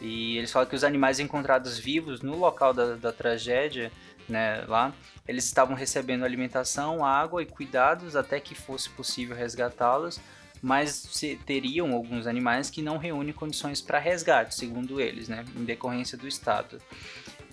E 0.00 0.36
eles 0.36 0.50
falam 0.50 0.68
que 0.68 0.76
os 0.76 0.84
animais 0.84 1.20
encontrados 1.20 1.78
vivos 1.78 2.20
no 2.20 2.36
local 2.36 2.74
da, 2.74 2.96
da 2.96 3.12
tragédia, 3.12 3.92
né, 4.28 4.64
lá, 4.66 4.92
eles 5.28 5.44
estavam 5.44 5.76
recebendo 5.76 6.24
alimentação, 6.24 7.04
água 7.04 7.42
e 7.42 7.46
cuidados 7.46 8.16
até 8.16 8.40
que 8.40 8.54
fosse 8.54 8.90
possível 8.90 9.36
resgatá-los 9.36 10.20
mas 10.64 11.06
teriam 11.44 11.92
alguns 11.92 12.26
animais 12.26 12.70
que 12.70 12.80
não 12.80 12.96
reúnem 12.96 13.34
condições 13.34 13.82
para 13.82 13.98
resgate, 13.98 14.54
segundo 14.54 14.98
eles, 14.98 15.28
né, 15.28 15.44
em 15.54 15.62
decorrência 15.62 16.16
do 16.16 16.26
estado. 16.26 16.80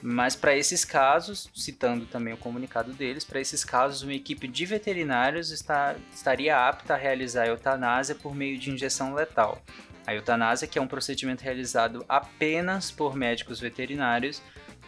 Mas 0.01 0.33
para 0.33 0.55
esses 0.55 0.85
casos, 0.85 1.49
citando 1.53 2.05
também 2.05 2.33
o 2.33 2.37
comunicado 2.37 2.93
deles, 2.93 3.25
para 3.25 3.41
esses 3.41 3.65
casos 3.65 4.01
uma 4.01 4.13
equipe 4.13 4.47
de 4.47 4.65
veterinários 4.65 5.51
está, 5.51 5.93
estaria 6.13 6.57
apta 6.57 6.93
a 6.93 6.97
realizar 6.97 7.43
a 7.43 7.47
eutanásia 7.47 8.15
por 8.15 8.33
meio 8.33 8.57
de 8.57 8.71
injeção 8.71 9.13
letal. 9.13 9.61
A 10.07 10.15
eutanásia, 10.15 10.65
que 10.65 10.79
é 10.79 10.81
um 10.81 10.87
procedimento 10.87 11.43
realizado 11.43 12.05
apenas 12.07 12.91
por 12.91 13.13
médicos 13.13 13.59
veterinários, 13.59 14.41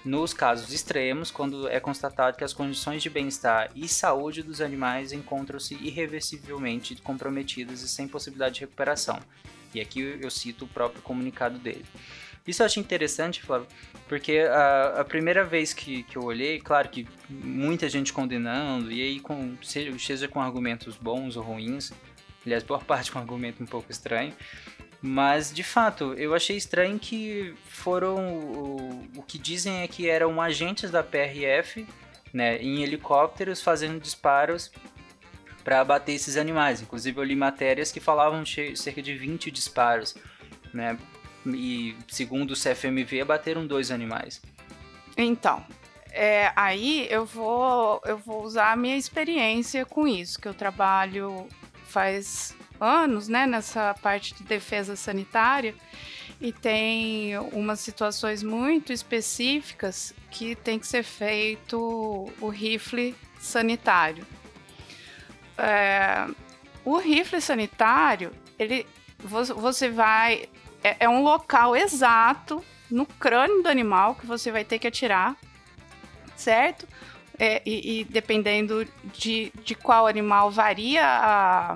nos 0.04 0.34
casos 0.34 0.74
extremos, 0.74 1.32
quando 1.32 1.68
é 1.68 1.80
constatado 1.80 2.38
que 2.38 2.44
as 2.44 2.54
condições 2.54 3.02
de 3.02 3.10
bem-estar 3.10 3.72
e 3.76 3.88
saúde 3.88 4.44
dos 4.44 4.60
animais 4.60 5.14
encontram-se 5.14 5.76
irreversivelmente 5.76 6.96
comprometidas 6.96 7.82
e 7.82 7.88
sem 7.88 8.08
possibilidade 8.08 8.56
de 8.56 8.62
recuperação. 8.62 9.20
E 9.74 9.80
aqui 9.80 10.20
eu 10.22 10.30
cito 10.30 10.66
o 10.66 10.68
próprio 10.68 11.02
comunicado 11.02 11.58
dele. 11.58 11.86
Isso 12.46 12.62
eu 12.62 12.66
achei 12.66 12.84
interessante, 12.84 13.42
Flávio, 13.42 13.68
porque 14.10 14.40
a, 14.40 15.00
a 15.00 15.06
primeira 15.06 15.46
vez 15.46 15.74
que, 15.74 16.04
que 16.04 16.18
eu 16.18 16.24
olhei, 16.24 16.60
claro 16.60 16.90
que 16.90 17.08
muita 17.30 17.88
gente 17.88 18.12
condenando, 18.12 18.92
e 18.92 19.02
aí 19.02 19.20
com, 19.22 19.56
seja 19.64 20.28
com 20.28 20.42
argumentos 20.42 20.98
bons 20.98 21.38
ou 21.38 21.44
ruins, 21.44 21.94
aliás, 22.46 22.62
boa 22.62 22.80
parte 22.84 23.12
com 23.12 23.20
argumento 23.20 23.64
um 23.64 23.66
pouco 23.66 23.90
estranho, 23.90 24.34
mas, 25.06 25.54
de 25.54 25.64
fato, 25.64 26.14
eu 26.14 26.34
achei 26.34 26.56
estranho 26.56 26.98
que 26.98 27.54
foram. 27.66 28.38
O, 28.38 29.10
o 29.18 29.22
que 29.22 29.38
dizem 29.38 29.82
é 29.82 29.88
que 29.88 30.10
eram 30.10 30.42
agentes 30.42 30.90
da 30.90 31.04
PRF, 31.04 31.86
né, 32.34 32.56
em 32.60 32.84
helicópteros 32.84 33.62
fazendo 33.62 34.00
disparos 34.00 34.72
para 35.62 35.82
abater 35.82 36.16
esses 36.16 36.38
animais. 36.38 36.82
Inclusive, 36.82 37.20
eu 37.20 37.24
li 37.26 37.36
matérias 37.36 37.92
que 37.92 38.00
falavam 38.00 38.44
de 38.44 38.78
cerca 38.78 39.02
de 39.02 39.14
20 39.14 39.52
disparos, 39.52 40.16
né? 40.74 40.98
E, 41.48 41.98
segundo 42.08 42.52
o 42.52 42.56
CFMV, 42.56 43.20
abateram 43.24 43.68
dois 43.68 43.92
animais. 43.92 44.42
Então, 45.18 45.66
é, 46.12 46.54
aí 46.56 47.08
eu 47.12 47.26
vou, 47.26 48.02
eu 48.06 48.18
vou 48.18 48.42
usar 48.42 48.72
a 48.72 48.76
minha 48.78 48.96
experiência 48.96 49.86
com 49.86 50.08
isso, 50.08 50.40
que 50.40 50.48
eu 50.48 50.54
trabalho 50.54 51.46
faz 51.90 52.56
anos, 52.84 53.28
né, 53.28 53.48
nessa 53.48 53.94
parte 54.02 54.34
de 54.36 54.44
defesa 54.44 54.96
sanitária 54.96 55.74
e 56.44 56.52
tem 56.52 57.38
umas 57.54 57.80
situações 57.80 58.44
muito 58.44 58.92
específicas 58.92 60.14
que 60.30 60.56
tem 60.56 60.78
que 60.78 60.86
ser 60.86 61.04
feito 61.04 62.30
o 62.42 62.50
rifle 62.50 63.16
sanitário. 63.40 64.26
É, 65.58 66.28
o 66.84 66.98
rifle 66.98 67.40
sanitário, 67.40 68.32
ele, 68.60 68.86
você 69.20 69.90
vai, 69.90 70.50
é, 70.84 70.98
é 71.02 71.10
um 71.10 71.24
local 71.24 71.76
exato 71.78 72.64
no 72.92 73.06
crânio 73.06 73.64
do 73.64 73.70
animal 73.70 74.16
que 74.16 74.26
você 74.26 74.52
vai 74.52 74.66
ter 74.66 74.80
que 74.80 74.88
atirar, 74.88 75.38
certo? 76.36 76.86
É, 77.40 77.62
e, 77.66 78.02
e, 78.02 78.04
dependendo 78.04 78.86
de, 79.06 79.52
de 79.64 79.74
qual 79.74 80.06
animal 80.06 80.52
varia 80.52 81.04
a, 81.04 81.76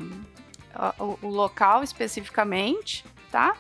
o, 1.00 1.28
local 1.28 1.84
especificamente, 1.84 3.04
tá? 3.32 3.56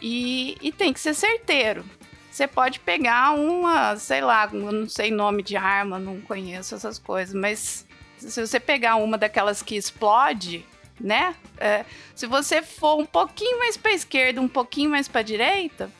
E, 0.00 0.56
e 0.60 0.72
tem 0.72 0.92
que 0.92 1.00
ser 1.00 1.14
certeiro. 1.14 1.84
Você 2.30 2.46
pode 2.46 2.80
pegar 2.80 3.32
uma, 3.32 3.96
sei 3.96 4.20
lá, 4.20 4.46
não 4.48 4.88
sei 4.88 5.10
nome 5.10 5.42
de 5.42 5.56
arma, 5.56 5.98
não 5.98 6.20
conheço 6.20 6.74
essas 6.74 6.98
coisas, 6.98 7.34
mas 7.34 7.86
se 8.16 8.46
você 8.46 8.60
pegar 8.60 8.96
uma 8.96 9.18
daquelas 9.18 9.62
que 9.62 9.76
explode, 9.76 10.64
né? 11.00 11.34
É, 11.56 11.84
se 12.14 12.26
você 12.26 12.62
for 12.62 13.00
um 13.00 13.06
pouquinho 13.06 13.58
mais 13.58 13.76
para 13.76 13.92
esquerda, 13.92 14.40
um 14.40 14.48
pouquinho 14.48 14.90
mais 14.90 15.08
para 15.08 15.22
direita, 15.22 15.90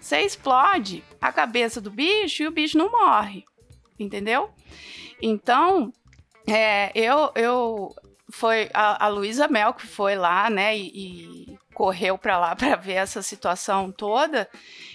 você 0.00 0.20
explode 0.20 1.02
a 1.20 1.32
cabeça 1.32 1.80
do 1.80 1.90
bicho 1.90 2.42
e 2.42 2.46
o 2.46 2.50
bicho 2.50 2.76
não 2.76 2.90
morre, 2.90 3.44
entendeu? 3.98 4.50
Então, 5.20 5.92
é, 6.46 6.90
eu, 6.94 7.32
eu 7.34 7.94
foi 8.30 8.70
a, 8.72 9.04
a 9.04 9.08
Luísa 9.08 9.48
Mel 9.48 9.74
que 9.74 9.86
foi 9.86 10.16
lá, 10.16 10.48
né, 10.48 10.76
e, 10.76 10.88
e 11.52 11.58
correu 11.74 12.16
para 12.16 12.38
lá 12.38 12.54
para 12.56 12.76
ver 12.76 12.94
essa 12.94 13.22
situação 13.22 13.90
toda. 13.92 14.48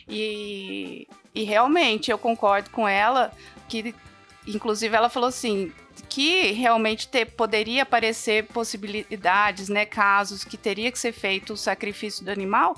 E, 0.07 1.07
e 1.33 1.43
realmente 1.43 2.11
eu 2.11 2.17
concordo 2.17 2.69
com 2.71 2.87
ela 2.87 3.31
que, 3.67 3.93
inclusive, 4.47 4.95
ela 4.95 5.09
falou 5.09 5.29
assim 5.29 5.71
que 6.07 6.51
realmente 6.53 7.07
ter, 7.07 7.25
poderia 7.25 7.83
aparecer 7.83 8.45
possibilidades, 8.47 9.69
né, 9.69 9.85
casos 9.85 10.43
que 10.43 10.57
teria 10.57 10.91
que 10.91 10.97
ser 10.97 11.11
feito 11.11 11.53
o 11.53 11.57
sacrifício 11.57 12.23
do 12.23 12.31
animal, 12.31 12.75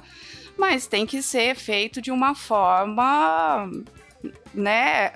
mas 0.58 0.88
tem 0.88 1.06
que 1.06 1.22
ser 1.22 1.56
feito 1.56 2.02
de 2.02 2.12
uma 2.12 2.36
forma, 2.36 3.70
né, 4.54 5.14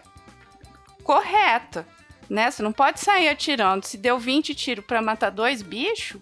correta 1.03 1.85
né? 2.29 2.49
Você 2.49 2.63
não 2.63 2.71
pode 2.71 2.99
sair 2.99 3.29
atirando. 3.29 3.85
Se 3.85 3.97
deu 3.97 4.17
20 4.17 4.53
tiros 4.55 4.85
para 4.85 5.01
matar 5.01 5.29
dois 5.29 5.61
bichos, 5.61 6.21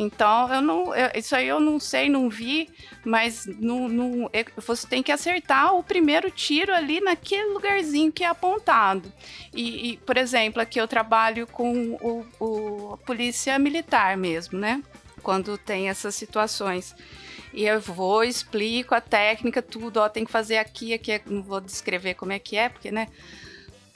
então 0.00 0.54
eu 0.54 0.62
não. 0.62 0.94
Eu, 0.94 1.10
isso 1.16 1.34
aí 1.34 1.48
eu 1.48 1.58
não 1.58 1.80
sei, 1.80 2.08
não 2.08 2.30
vi, 2.30 2.70
mas 3.04 3.46
não, 3.46 3.88
não, 3.88 4.30
você 4.56 4.86
tem 4.86 5.02
que 5.02 5.10
acertar 5.10 5.74
o 5.74 5.82
primeiro 5.82 6.30
tiro 6.30 6.72
ali 6.72 7.00
naquele 7.00 7.52
lugarzinho 7.52 8.12
que 8.12 8.22
é 8.22 8.28
apontado. 8.28 9.12
E, 9.52 9.90
e 9.90 9.96
por 9.96 10.16
exemplo, 10.16 10.62
aqui 10.62 10.80
eu 10.80 10.86
trabalho 10.86 11.48
com 11.48 11.98
o, 12.00 12.24
o, 12.38 12.92
a 12.94 12.96
polícia 12.98 13.58
militar 13.58 14.16
mesmo, 14.16 14.56
né? 14.56 14.84
Quando 15.20 15.58
tem 15.58 15.88
essas 15.88 16.14
situações. 16.14 16.94
E 17.52 17.64
eu 17.64 17.80
vou, 17.80 18.22
explico 18.22 18.94
a 18.94 19.00
técnica, 19.00 19.60
tudo, 19.60 19.96
ó, 19.96 20.08
tem 20.08 20.24
que 20.24 20.30
fazer 20.30 20.58
aqui, 20.58 20.94
aqui, 20.94 21.20
não 21.26 21.42
vou 21.42 21.60
descrever 21.60 22.14
como 22.14 22.30
é 22.30 22.38
que 22.38 22.56
é, 22.56 22.68
porque, 22.68 22.92
né? 22.92 23.08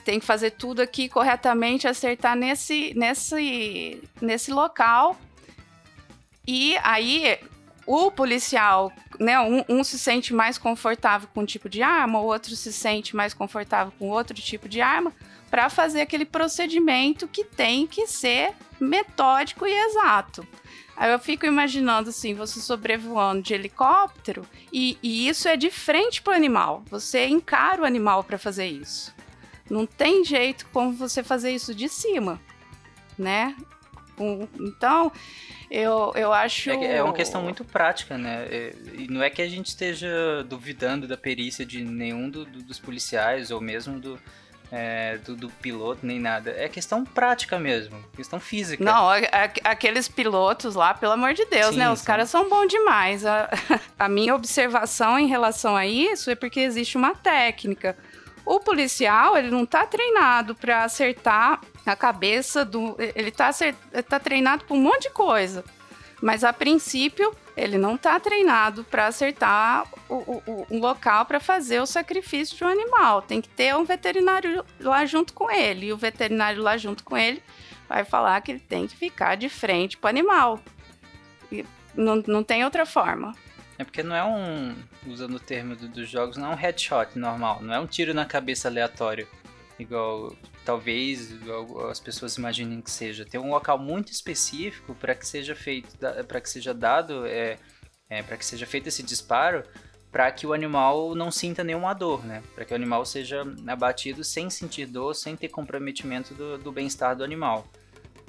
Tem 0.02 0.20
que 0.20 0.26
fazer 0.26 0.50
tudo 0.52 0.80
aqui 0.80 1.08
corretamente, 1.08 1.88
acertar 1.88 2.36
nesse, 2.36 2.92
nesse, 2.94 4.02
nesse 4.20 4.52
local. 4.52 5.18
E 6.46 6.76
aí 6.82 7.38
o 7.86 8.10
policial, 8.10 8.92
né, 9.18 9.38
um, 9.40 9.64
um, 9.68 9.84
se 9.84 9.98
sente 9.98 10.32
mais 10.32 10.58
confortável 10.58 11.28
com 11.32 11.42
um 11.42 11.46
tipo 11.46 11.68
de 11.68 11.82
arma, 11.82 12.20
o 12.20 12.24
outro 12.24 12.54
se 12.54 12.72
sente 12.72 13.14
mais 13.16 13.34
confortável 13.34 13.92
com 13.98 14.08
outro 14.08 14.34
tipo 14.34 14.68
de 14.68 14.80
arma, 14.80 15.12
para 15.50 15.68
fazer 15.68 16.00
aquele 16.00 16.24
procedimento 16.24 17.28
que 17.28 17.44
tem 17.44 17.86
que 17.86 18.06
ser 18.06 18.54
metódico 18.80 19.66
e 19.66 19.72
exato. 19.72 20.46
Aí 20.96 21.10
eu 21.10 21.18
fico 21.18 21.44
imaginando 21.44 22.10
assim, 22.10 22.34
você 22.34 22.60
sobrevoando 22.60 23.42
de 23.42 23.54
helicóptero 23.54 24.46
e, 24.72 24.96
e 25.02 25.28
isso 25.28 25.48
é 25.48 25.56
de 25.56 25.70
frente 25.70 26.22
para 26.22 26.32
o 26.32 26.36
animal. 26.36 26.82
Você 26.90 27.26
encara 27.26 27.82
o 27.82 27.84
animal 27.84 28.22
para 28.24 28.38
fazer 28.38 28.66
isso. 28.66 29.14
Não 29.72 29.86
tem 29.86 30.22
jeito 30.22 30.66
como 30.70 30.92
você 30.92 31.22
fazer 31.22 31.50
isso 31.50 31.74
de 31.74 31.88
cima, 31.88 32.38
né? 33.16 33.56
Então, 34.60 35.10
eu, 35.70 36.12
eu 36.14 36.30
acho. 36.30 36.70
É, 36.70 36.96
é 36.96 37.02
uma 37.02 37.14
questão 37.14 37.42
muito 37.42 37.64
prática, 37.64 38.18
né? 38.18 38.46
É, 38.50 38.74
e 38.92 39.08
não 39.08 39.22
é 39.22 39.30
que 39.30 39.40
a 39.40 39.48
gente 39.48 39.68
esteja 39.68 40.44
duvidando 40.46 41.08
da 41.08 41.16
perícia 41.16 41.64
de 41.64 41.82
nenhum 41.82 42.28
do, 42.28 42.44
do, 42.44 42.62
dos 42.62 42.78
policiais 42.78 43.50
ou 43.50 43.62
mesmo 43.62 43.98
do, 43.98 44.20
é, 44.70 45.16
do, 45.16 45.34
do, 45.34 45.48
piloto, 45.48 46.04
nem 46.04 46.20
nada. 46.20 46.54
É 46.54 46.68
questão 46.68 47.02
prática 47.02 47.58
mesmo, 47.58 48.04
questão 48.14 48.38
física. 48.38 48.84
Não, 48.84 49.08
a, 49.08 49.16
a, 49.16 49.70
aqueles 49.70 50.06
pilotos 50.06 50.74
lá, 50.74 50.92
pelo 50.92 51.14
amor 51.14 51.32
de 51.32 51.46
Deus, 51.46 51.70
sim, 51.70 51.78
né? 51.78 51.90
Os 51.90 52.00
sim. 52.00 52.04
caras 52.04 52.28
são 52.28 52.46
bons 52.46 52.68
demais. 52.68 53.24
A, 53.24 53.48
a 53.98 54.06
minha 54.06 54.34
observação 54.34 55.18
em 55.18 55.28
relação 55.28 55.74
a 55.74 55.86
isso 55.86 56.30
é 56.30 56.34
porque 56.34 56.60
existe 56.60 56.98
uma 56.98 57.14
técnica. 57.14 57.96
O, 58.44 58.60
policial, 58.60 59.36
ele 59.36 59.50
não 59.50 59.64
tá 59.64 59.86
treinado 59.86 60.54
para 60.54 60.84
acertar 60.84 61.60
a 61.86 61.96
cabeça 61.96 62.64
do. 62.64 62.96
Ele 63.14 63.30
tá, 63.30 63.48
acert... 63.48 63.76
tá 64.08 64.18
treinado 64.18 64.64
para 64.64 64.76
um 64.76 64.80
monte 64.80 65.02
de 65.02 65.10
coisa. 65.10 65.64
Mas 66.20 66.44
a 66.44 66.52
princípio, 66.52 67.34
ele 67.56 67.76
não 67.76 67.96
está 67.96 68.18
treinado 68.20 68.84
para 68.84 69.08
acertar 69.08 69.86
o, 70.08 70.14
o, 70.14 70.66
o 70.70 70.78
local 70.78 71.24
para 71.24 71.40
fazer 71.40 71.80
o 71.80 71.86
sacrifício 71.86 72.56
de 72.56 72.64
um 72.64 72.68
animal. 72.68 73.22
Tem 73.22 73.40
que 73.40 73.48
ter 73.48 73.74
um 73.74 73.84
veterinário 73.84 74.64
lá 74.78 75.04
junto 75.04 75.32
com 75.32 75.50
ele. 75.50 75.86
E 75.86 75.92
o 75.92 75.96
veterinário 75.96 76.62
lá 76.62 76.76
junto 76.76 77.02
com 77.02 77.16
ele 77.16 77.42
vai 77.88 78.04
falar 78.04 78.40
que 78.40 78.52
ele 78.52 78.60
tem 78.60 78.86
que 78.86 78.96
ficar 78.96 79.34
de 79.34 79.48
frente 79.48 79.98
para 79.98 80.08
o 80.08 80.10
animal. 80.10 80.60
E 81.50 81.66
não, 81.94 82.22
não 82.26 82.42
tem 82.44 82.64
outra 82.64 82.86
forma. 82.86 83.34
É 83.76 83.84
porque 83.84 84.02
não 84.02 84.14
é 84.14 84.24
um, 84.24 84.76
usando 85.06 85.34
o 85.34 85.40
termo 85.40 85.74
do, 85.76 85.88
dos 85.88 86.08
jogos, 86.08 86.36
não 86.36 86.52
é 86.52 86.54
um 86.54 86.58
headshot 86.58 87.18
normal, 87.18 87.62
não 87.62 87.74
é 87.74 87.80
um 87.80 87.86
tiro 87.86 88.14
na 88.14 88.24
cabeça 88.24 88.68
aleatório, 88.68 89.26
igual 89.78 90.34
talvez 90.64 91.32
as 91.90 92.00
pessoas 92.00 92.36
imaginem 92.36 92.80
que 92.80 92.90
seja. 92.90 93.24
Tem 93.24 93.40
um 93.40 93.50
local 93.50 93.78
muito 93.78 94.12
específico 94.12 94.94
para 94.94 95.14
que 95.14 95.26
seja 95.26 95.54
feito, 95.54 95.88
para 96.26 96.40
que 96.40 96.48
seja 96.48 96.72
dado, 96.72 97.26
é, 97.26 97.58
é 98.08 98.22
para 98.22 98.36
que 98.36 98.44
seja 98.44 98.66
feito 98.66 98.88
esse 98.88 99.02
disparo, 99.02 99.64
para 100.10 100.30
que 100.30 100.46
o 100.46 100.52
animal 100.52 101.14
não 101.14 101.30
sinta 101.30 101.64
nenhuma 101.64 101.94
dor, 101.94 102.24
né? 102.24 102.42
Para 102.54 102.64
que 102.64 102.72
o 102.72 102.76
animal 102.76 103.04
seja 103.04 103.44
abatido 103.66 104.22
sem 104.22 104.50
sentir 104.50 104.86
dor, 104.86 105.14
sem 105.14 105.34
ter 105.34 105.48
comprometimento 105.48 106.34
do, 106.34 106.58
do 106.58 106.70
bem-estar 106.70 107.16
do 107.16 107.24
animal. 107.24 107.66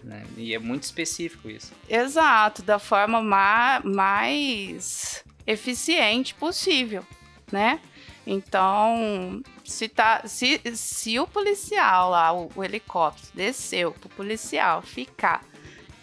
Né? 0.01 0.25
E 0.37 0.53
é 0.53 0.59
muito 0.59 0.83
específico 0.83 1.49
isso. 1.49 1.73
Exato, 1.87 2.61
da 2.61 2.79
forma 2.79 3.21
ma 3.21 3.81
mais 3.83 5.23
eficiente 5.45 6.33
possível, 6.33 7.05
né? 7.51 7.79
Então, 8.25 9.41
se, 9.65 9.89
tá, 9.89 10.21
se, 10.25 10.61
se 10.75 11.19
o 11.19 11.27
policial 11.27 12.11
lá, 12.11 12.31
o, 12.31 12.49
o 12.55 12.63
helicóptero, 12.63 13.27
desceu 13.33 13.91
pro 13.91 14.09
policial 14.09 14.81
ficar 14.81 15.43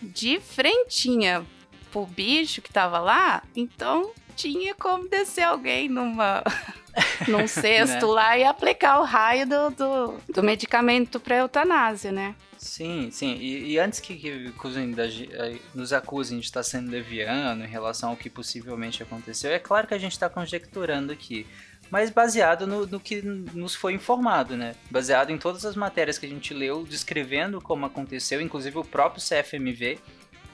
de 0.02 0.38
frentinha 0.40 1.44
pro 1.90 2.06
bicho 2.06 2.62
que 2.62 2.72
tava 2.72 2.98
lá, 2.98 3.42
então 3.56 4.12
tinha 4.36 4.74
como 4.74 5.08
descer 5.08 5.42
alguém 5.42 5.88
numa 5.88 6.42
num 7.28 7.46
cesto 7.46 8.06
né? 8.06 8.12
lá 8.12 8.38
e 8.38 8.44
aplicar 8.44 9.00
o 9.00 9.04
raio 9.04 9.46
do, 9.46 9.70
do, 9.70 10.14
do 10.32 10.42
medicamento 10.42 11.18
para 11.18 11.36
eutanásia, 11.36 12.12
né? 12.12 12.34
Sim, 12.60 13.10
sim. 13.10 13.36
E, 13.36 13.72
e 13.72 13.78
antes 13.78 14.00
que, 14.00 14.14
que 14.16 14.28
eh, 14.28 15.58
nos 15.74 15.94
acusem 15.94 16.38
de 16.38 16.44
estar 16.44 16.62
sendo 16.62 16.90
leviano 16.90 17.64
em 17.64 17.66
relação 17.66 18.10
ao 18.10 18.16
que 18.18 18.28
possivelmente 18.28 19.02
aconteceu, 19.02 19.50
é 19.50 19.58
claro 19.58 19.86
que 19.86 19.94
a 19.94 19.98
gente 19.98 20.12
está 20.12 20.28
conjecturando 20.28 21.10
aqui 21.10 21.46
mas 21.90 22.08
baseado 22.08 22.68
no, 22.68 22.86
no, 22.86 23.00
que 23.00 23.20
nos 23.20 23.74
foi 23.74 23.94
informado, 23.94 24.56
né? 24.56 24.76
Baseado 24.90 25.30
em 25.30 25.38
todas 25.38 25.64
as 25.64 25.74
matérias 25.74 26.18
que 26.18 26.26
a 26.26 26.28
gente 26.28 26.54
leu, 26.54 26.84
descrevendo 26.84 27.60
como 27.60 27.84
aconteceu, 27.84 28.40
inclusive 28.40 28.78
o 28.78 28.84
próprio 28.84 29.20
CFMV 29.20 29.98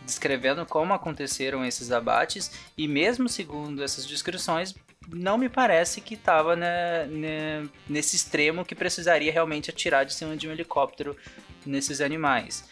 descrevendo 0.07 0.65
como 0.65 0.95
aconteceram 0.95 1.65
esses 1.65 1.91
abates, 1.91 2.53
e 2.79 2.87
mesmo 2.87 3.29
segundo 3.29 3.83
essas 3.83 4.07
descrições, 4.07 4.73
não 5.09 5.37
me 5.37 5.49
parece 5.49 6.01
que 6.01 6.15
estava 6.15 6.55
né, 6.55 7.07
né, 7.07 7.69
nesse 7.89 8.15
extremo 8.15 8.65
que 8.65 8.75
precisaria 8.75 9.33
realmente 9.33 9.69
atirar 9.69 10.07
de 10.07 10.15
cima 10.15 10.37
de 10.37 10.49
um 10.49 10.53
helicóptero 10.53 11.17
nesses 11.67 12.01
animais. 12.01 12.65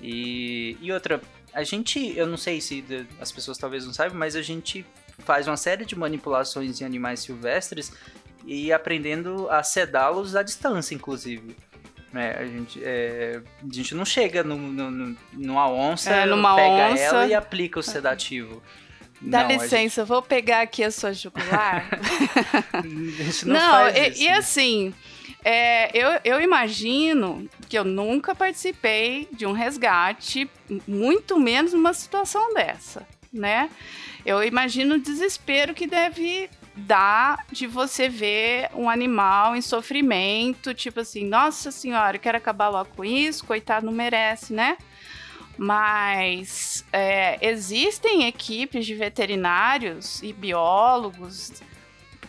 E, 0.00 0.76
e 0.80 0.92
outra, 0.92 1.20
a 1.52 1.62
gente, 1.62 2.16
eu 2.16 2.26
não 2.26 2.36
sei 2.36 2.60
se 2.60 2.84
as 3.20 3.30
pessoas 3.30 3.58
talvez 3.58 3.86
não 3.86 3.92
saibam, 3.92 4.18
mas 4.18 4.34
a 4.34 4.42
gente 4.42 4.84
faz 5.18 5.46
uma 5.46 5.56
série 5.56 5.84
de 5.84 5.96
manipulações 5.96 6.80
em 6.80 6.84
animais 6.84 7.20
silvestres 7.20 7.92
e 8.44 8.72
aprendendo 8.72 9.48
a 9.50 9.62
sedá-los 9.62 10.34
à 10.34 10.42
distância, 10.42 10.94
inclusive. 10.94 11.56
É, 12.14 12.38
a, 12.38 12.44
gente, 12.44 12.80
é, 12.84 13.40
a 13.62 13.74
gente 13.74 13.94
não 13.94 14.04
chega 14.04 14.44
no, 14.44 14.56
no, 14.56 15.16
numa 15.32 15.70
onça, 15.70 16.10
é, 16.10 16.26
numa 16.26 16.54
pega 16.54 16.92
onça... 16.92 17.02
ela 17.02 17.26
e 17.26 17.34
aplica 17.34 17.80
o 17.80 17.82
sedativo. 17.82 18.62
Dá 19.20 19.44
não, 19.44 19.50
licença, 19.50 20.02
gente... 20.02 20.08
vou 20.08 20.20
pegar 20.20 20.62
aqui 20.62 20.82
a 20.82 20.90
sua 20.90 21.12
jugular. 21.12 21.88
não, 23.46 23.54
não 23.54 23.88
e, 23.88 24.24
e 24.24 24.26
né? 24.26 24.36
assim, 24.36 24.92
é, 25.44 25.90
eu, 25.96 26.20
eu 26.24 26.40
imagino 26.40 27.48
que 27.68 27.76
eu 27.76 27.84
nunca 27.84 28.34
participei 28.34 29.28
de 29.32 29.44
um 29.44 29.52
resgate, 29.52 30.48
muito 30.86 31.38
menos 31.38 31.72
numa 31.72 31.92
situação 31.92 32.54
dessa, 32.54 33.06
né? 33.32 33.68
Eu 34.24 34.42
imagino 34.44 34.94
o 34.94 35.00
desespero 35.00 35.74
que 35.74 35.86
deve 35.86 36.48
dar 36.76 37.44
de 37.50 37.66
você 37.66 38.08
ver 38.08 38.70
um 38.74 38.88
animal 38.88 39.56
em 39.56 39.60
sofrimento, 39.60 40.72
tipo 40.72 41.00
assim, 41.00 41.24
nossa 41.26 41.70
senhora, 41.70 42.18
quero 42.18 42.38
acabar 42.38 42.68
logo 42.68 42.90
com 42.96 43.04
isso, 43.04 43.44
coitado, 43.44 43.84
não 43.84 43.92
merece, 43.92 44.52
né? 44.52 44.78
Mas 45.58 46.84
é, 46.92 47.38
existem 47.46 48.26
equipes 48.26 48.86
de 48.86 48.94
veterinários 48.94 50.22
e 50.22 50.32
biólogos 50.32 51.52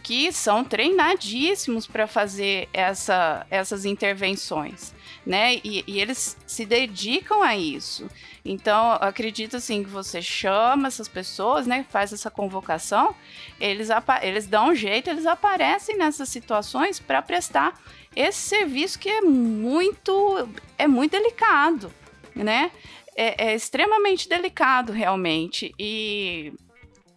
que 0.03 0.33
são 0.33 0.65
treinadíssimos 0.65 1.87
para 1.87 2.05
fazer 2.05 2.67
essa, 2.73 3.47
essas 3.49 3.85
intervenções, 3.85 4.93
né? 5.25 5.55
E, 5.63 5.81
e, 5.87 6.01
eles 6.01 6.35
se 6.45 6.65
dedicam 6.65 7.41
a 7.41 7.55
isso. 7.55 8.09
Então, 8.43 8.91
acredito 8.99 9.55
assim 9.55 9.81
que 9.81 9.89
você 9.89 10.21
chama 10.21 10.89
essas 10.89 11.07
pessoas, 11.07 11.65
né? 11.65 11.85
Faz 11.89 12.11
essa 12.11 12.29
convocação, 12.29 13.15
eles, 13.57 13.87
eles 14.21 14.45
dão 14.45 14.71
um 14.71 14.75
jeito, 14.75 15.09
eles 15.09 15.25
aparecem 15.25 15.97
nessas 15.97 16.27
situações 16.27 16.99
para 16.99 17.21
prestar 17.21 17.79
esse 18.13 18.41
serviço 18.41 18.99
que 18.99 19.07
é 19.07 19.21
muito, 19.21 20.49
é 20.77 20.85
muito 20.85 21.11
delicado, 21.11 21.89
né? 22.35 22.71
É, 23.15 23.51
é 23.51 23.55
extremamente 23.55 24.27
delicado 24.27 24.91
realmente 24.91 25.73
e 25.79 26.51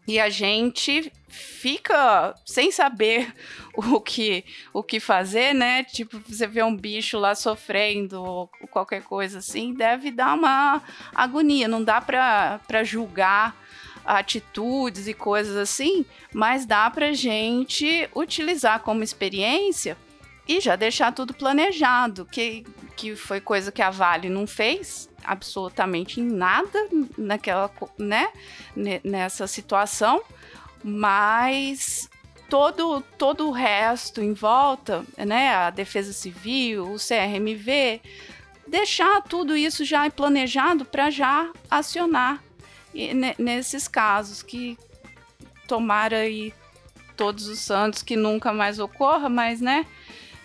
e 0.06 0.20
a 0.20 0.28
gente 0.28 1.12
fica 1.28 2.34
sem 2.44 2.70
saber 2.70 3.32
o 3.74 4.00
que, 4.00 4.44
o 4.72 4.82
que 4.82 5.00
fazer, 5.00 5.54
né? 5.54 5.84
Tipo, 5.84 6.20
você 6.26 6.46
vê 6.46 6.62
um 6.62 6.76
bicho 6.76 7.18
lá 7.18 7.34
sofrendo 7.34 8.22
ou 8.22 8.50
qualquer 8.70 9.02
coisa 9.02 9.38
assim, 9.38 9.74
deve 9.74 10.10
dar 10.10 10.34
uma 10.34 10.82
agonia. 11.14 11.66
Não 11.68 11.82
dá 11.82 12.00
para 12.00 12.84
julgar 12.84 13.56
atitudes 14.04 15.08
e 15.08 15.14
coisas 15.14 15.56
assim, 15.56 16.06
mas 16.32 16.64
dá 16.64 16.88
pra 16.88 17.12
gente 17.12 18.08
utilizar 18.14 18.80
como 18.80 19.02
experiência 19.02 19.96
e 20.46 20.60
já 20.60 20.76
deixar 20.76 21.12
tudo 21.12 21.34
planejado, 21.34 22.24
que, 22.24 22.64
que 22.96 23.16
foi 23.16 23.40
coisa 23.40 23.72
que 23.72 23.82
a 23.82 23.90
Vale 23.90 24.28
não 24.28 24.46
fez 24.46 25.08
absolutamente 25.26 26.20
em 26.20 26.24
nada 26.24 26.88
naquela, 27.18 27.70
né, 27.98 28.28
nessa 29.04 29.46
situação, 29.46 30.22
mas 30.82 32.08
todo, 32.48 33.00
todo 33.18 33.48
o 33.48 33.52
resto 33.52 34.22
em 34.22 34.32
volta, 34.32 35.04
né, 35.18 35.54
a 35.54 35.70
Defesa 35.70 36.12
Civil, 36.12 36.92
o 36.92 36.96
CRMV, 36.96 38.00
deixar 38.66 39.22
tudo 39.22 39.56
isso 39.56 39.84
já 39.84 40.08
planejado 40.10 40.84
para 40.84 41.10
já 41.10 41.50
acionar 41.70 42.42
nesses 43.38 43.86
casos 43.86 44.42
que 44.42 44.78
tomara 45.68 46.18
aí 46.18 46.52
todos 47.16 47.48
os 47.48 47.58
santos 47.60 48.02
que 48.02 48.16
nunca 48.16 48.52
mais 48.52 48.78
ocorra, 48.78 49.28
mas 49.28 49.60
né, 49.60 49.86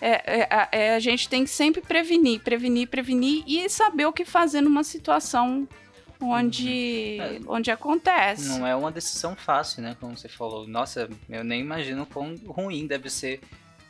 é, 0.04 0.40
é, 0.40 0.68
é, 0.72 0.94
a 0.96 0.98
gente 0.98 1.28
tem 1.28 1.44
que 1.44 1.50
sempre 1.50 1.80
prevenir, 1.80 2.40
prevenir, 2.40 2.88
prevenir 2.88 3.44
e 3.46 3.68
saber 3.68 4.04
o 4.04 4.12
que 4.12 4.24
fazer 4.24 4.60
numa 4.60 4.82
situação 4.82 5.68
onde, 6.20 7.18
uhum. 7.20 7.54
onde 7.54 7.70
acontece. 7.70 8.48
Não 8.48 8.66
é 8.66 8.74
uma 8.74 8.90
decisão 8.90 9.36
fácil, 9.36 9.80
né? 9.80 9.96
Como 10.00 10.16
você 10.16 10.28
falou. 10.28 10.66
Nossa, 10.66 11.08
eu 11.30 11.44
nem 11.44 11.60
imagino 11.60 12.04
quão 12.04 12.34
ruim 12.48 12.84
deve 12.84 13.08
ser 13.08 13.40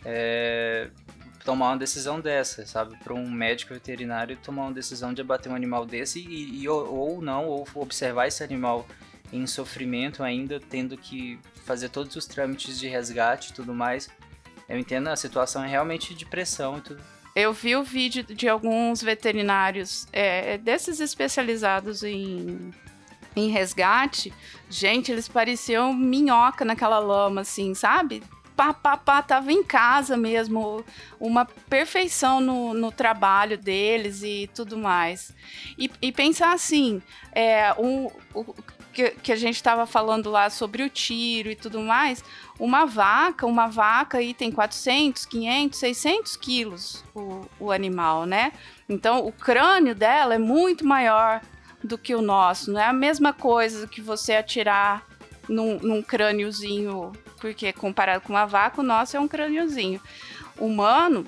é, 0.04 0.90
tomar 1.46 1.70
uma 1.70 1.78
decisão 1.78 2.20
dessa, 2.20 2.66
sabe? 2.66 2.94
Para 3.02 3.14
um 3.14 3.30
médico 3.30 3.72
veterinário 3.72 4.36
tomar 4.36 4.64
uma 4.64 4.72
decisão 4.72 5.14
de 5.14 5.22
abater 5.22 5.50
um 5.50 5.54
animal 5.54 5.86
desse 5.86 6.20
e, 6.20 6.60
e 6.60 6.68
ou, 6.68 6.94
ou 6.94 7.22
não, 7.22 7.46
ou 7.46 7.66
observar 7.74 8.26
esse 8.26 8.44
animal 8.44 8.86
em 9.32 9.46
sofrimento 9.46 10.22
ainda, 10.22 10.60
tendo 10.60 10.94
que 10.98 11.38
fazer 11.64 11.88
todos 11.88 12.14
os 12.16 12.26
trâmites 12.26 12.78
de 12.78 12.86
resgate 12.86 13.50
e 13.50 13.54
tudo 13.54 13.72
mais. 13.72 14.10
Eu 14.72 14.78
entendo, 14.78 15.08
a 15.08 15.16
situação 15.16 15.62
é 15.62 15.68
realmente 15.68 16.14
de 16.14 16.24
pressão 16.24 16.78
e 16.78 16.80
tudo. 16.80 17.02
Eu 17.36 17.52
vi 17.52 17.76
o 17.76 17.82
vídeo 17.82 18.22
de 18.22 18.48
alguns 18.48 19.02
veterinários 19.02 20.08
é, 20.10 20.56
desses 20.56 20.98
especializados 20.98 22.02
em, 22.02 22.72
em 23.36 23.50
resgate. 23.50 24.32
Gente, 24.70 25.12
eles 25.12 25.28
pareciam 25.28 25.92
minhoca 25.92 26.64
naquela 26.64 26.98
lama, 26.98 27.42
assim, 27.42 27.74
sabe? 27.74 28.22
Pá, 28.56 28.72
pá, 28.72 28.96
pá, 28.96 29.20
tava 29.20 29.52
em 29.52 29.62
casa 29.62 30.16
mesmo, 30.16 30.82
uma 31.20 31.44
perfeição 31.44 32.40
no, 32.40 32.72
no 32.72 32.90
trabalho 32.90 33.58
deles 33.58 34.22
e 34.22 34.48
tudo 34.54 34.78
mais. 34.78 35.34
E, 35.76 35.90
e 36.00 36.10
pensar 36.10 36.54
assim, 36.54 37.02
é, 37.34 37.74
um, 37.78 38.10
que, 38.92 39.10
que 39.10 39.32
a 39.32 39.36
gente 39.36 39.56
estava 39.56 39.86
falando 39.86 40.30
lá 40.30 40.50
sobre 40.50 40.82
o 40.82 40.90
tiro 40.90 41.50
e 41.50 41.56
tudo 41.56 41.80
mais, 41.80 42.22
uma 42.58 42.84
vaca, 42.84 43.46
uma 43.46 43.66
vaca 43.66 44.18
aí 44.18 44.34
tem 44.34 44.52
400, 44.52 45.26
500, 45.26 45.78
600 45.78 46.36
quilos 46.36 47.04
o, 47.14 47.46
o 47.58 47.72
animal, 47.72 48.26
né? 48.26 48.52
Então, 48.88 49.26
o 49.26 49.32
crânio 49.32 49.94
dela 49.94 50.34
é 50.34 50.38
muito 50.38 50.86
maior 50.86 51.40
do 51.82 51.98
que 51.98 52.14
o 52.14 52.22
nosso. 52.22 52.70
Não 52.70 52.80
é 52.80 52.86
a 52.86 52.92
mesma 52.92 53.32
coisa 53.32 53.86
que 53.86 54.00
você 54.00 54.34
atirar 54.34 55.04
num, 55.48 55.78
num 55.78 56.02
crâniozinho, 56.02 57.12
porque 57.40 57.72
comparado 57.72 58.20
com 58.22 58.32
uma 58.32 58.46
vaca, 58.46 58.80
o 58.80 58.84
nosso 58.84 59.16
é 59.16 59.20
um 59.20 59.26
crâniozinho. 59.26 60.00
Humano, 60.58 61.26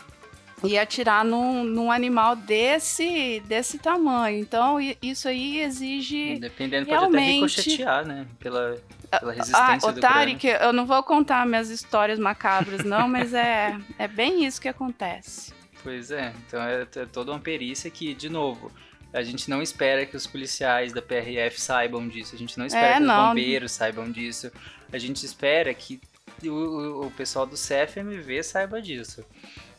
e 0.65 0.79
atirar 0.79 1.25
num, 1.25 1.65
num 1.65 1.93
animal 1.93 2.35
desse, 2.35 3.41
desse 3.47 3.79
tamanho. 3.79 4.39
Então, 4.39 4.79
isso 5.03 5.29
aí 5.29 5.61
exige. 5.61 6.39
Dependendo, 6.39 6.89
realmente... 6.89 7.41
pode 7.41 7.53
até 7.53 7.63
ricochetear, 7.63 8.07
né? 8.07 8.27
Pela, 8.39 8.77
pela 9.11 9.33
ah, 9.33 9.35
resistência 9.35 9.89
ah, 9.89 9.93
do 9.93 9.99
Otari, 9.99 10.35
que 10.37 10.49
eu 10.49 10.73
não 10.73 10.87
vou 10.87 11.03
contar 11.03 11.47
minhas 11.47 11.71
histórias 11.71 12.19
macabras, 12.19 12.85
não, 12.85 13.07
mas 13.09 13.35
é, 13.35 13.77
é 13.99 14.09
bem 14.09 14.45
isso 14.45 14.61
que 14.61 14.69
acontece. 14.69 15.53
Pois 15.83 16.11
é, 16.11 16.33
então 16.47 16.63
é, 16.63 16.83
é 16.83 17.07
toda 17.07 17.31
uma 17.31 17.41
perícia 17.41 17.91
que, 17.91 18.15
de 18.15 18.31
novo, 18.31 18.73
a 19.13 19.23
gente 19.23 19.51
não 19.51 19.61
espera 19.61 20.07
que 20.07 20.17
os 20.17 20.27
policiais 20.27 20.93
da 20.93 21.03
PRF 21.03 21.61
saibam 21.61 22.09
disso, 22.09 22.35
a 22.35 22.39
gente 22.39 22.59
não 22.59 22.65
espera 22.65 22.87
é, 22.87 22.95
que 22.95 23.01
não. 23.01 23.23
os 23.23 23.29
bombeiros 23.29 23.73
saibam 23.73 24.11
disso, 24.11 24.51
a 24.91 24.99
gente 24.99 25.25
espera 25.27 25.75
que 25.75 26.01
o, 26.43 27.07
o 27.07 27.11
pessoal 27.11 27.47
do 27.47 27.55
CFMV 27.55 28.43
saiba 28.43 28.81
disso 28.81 29.25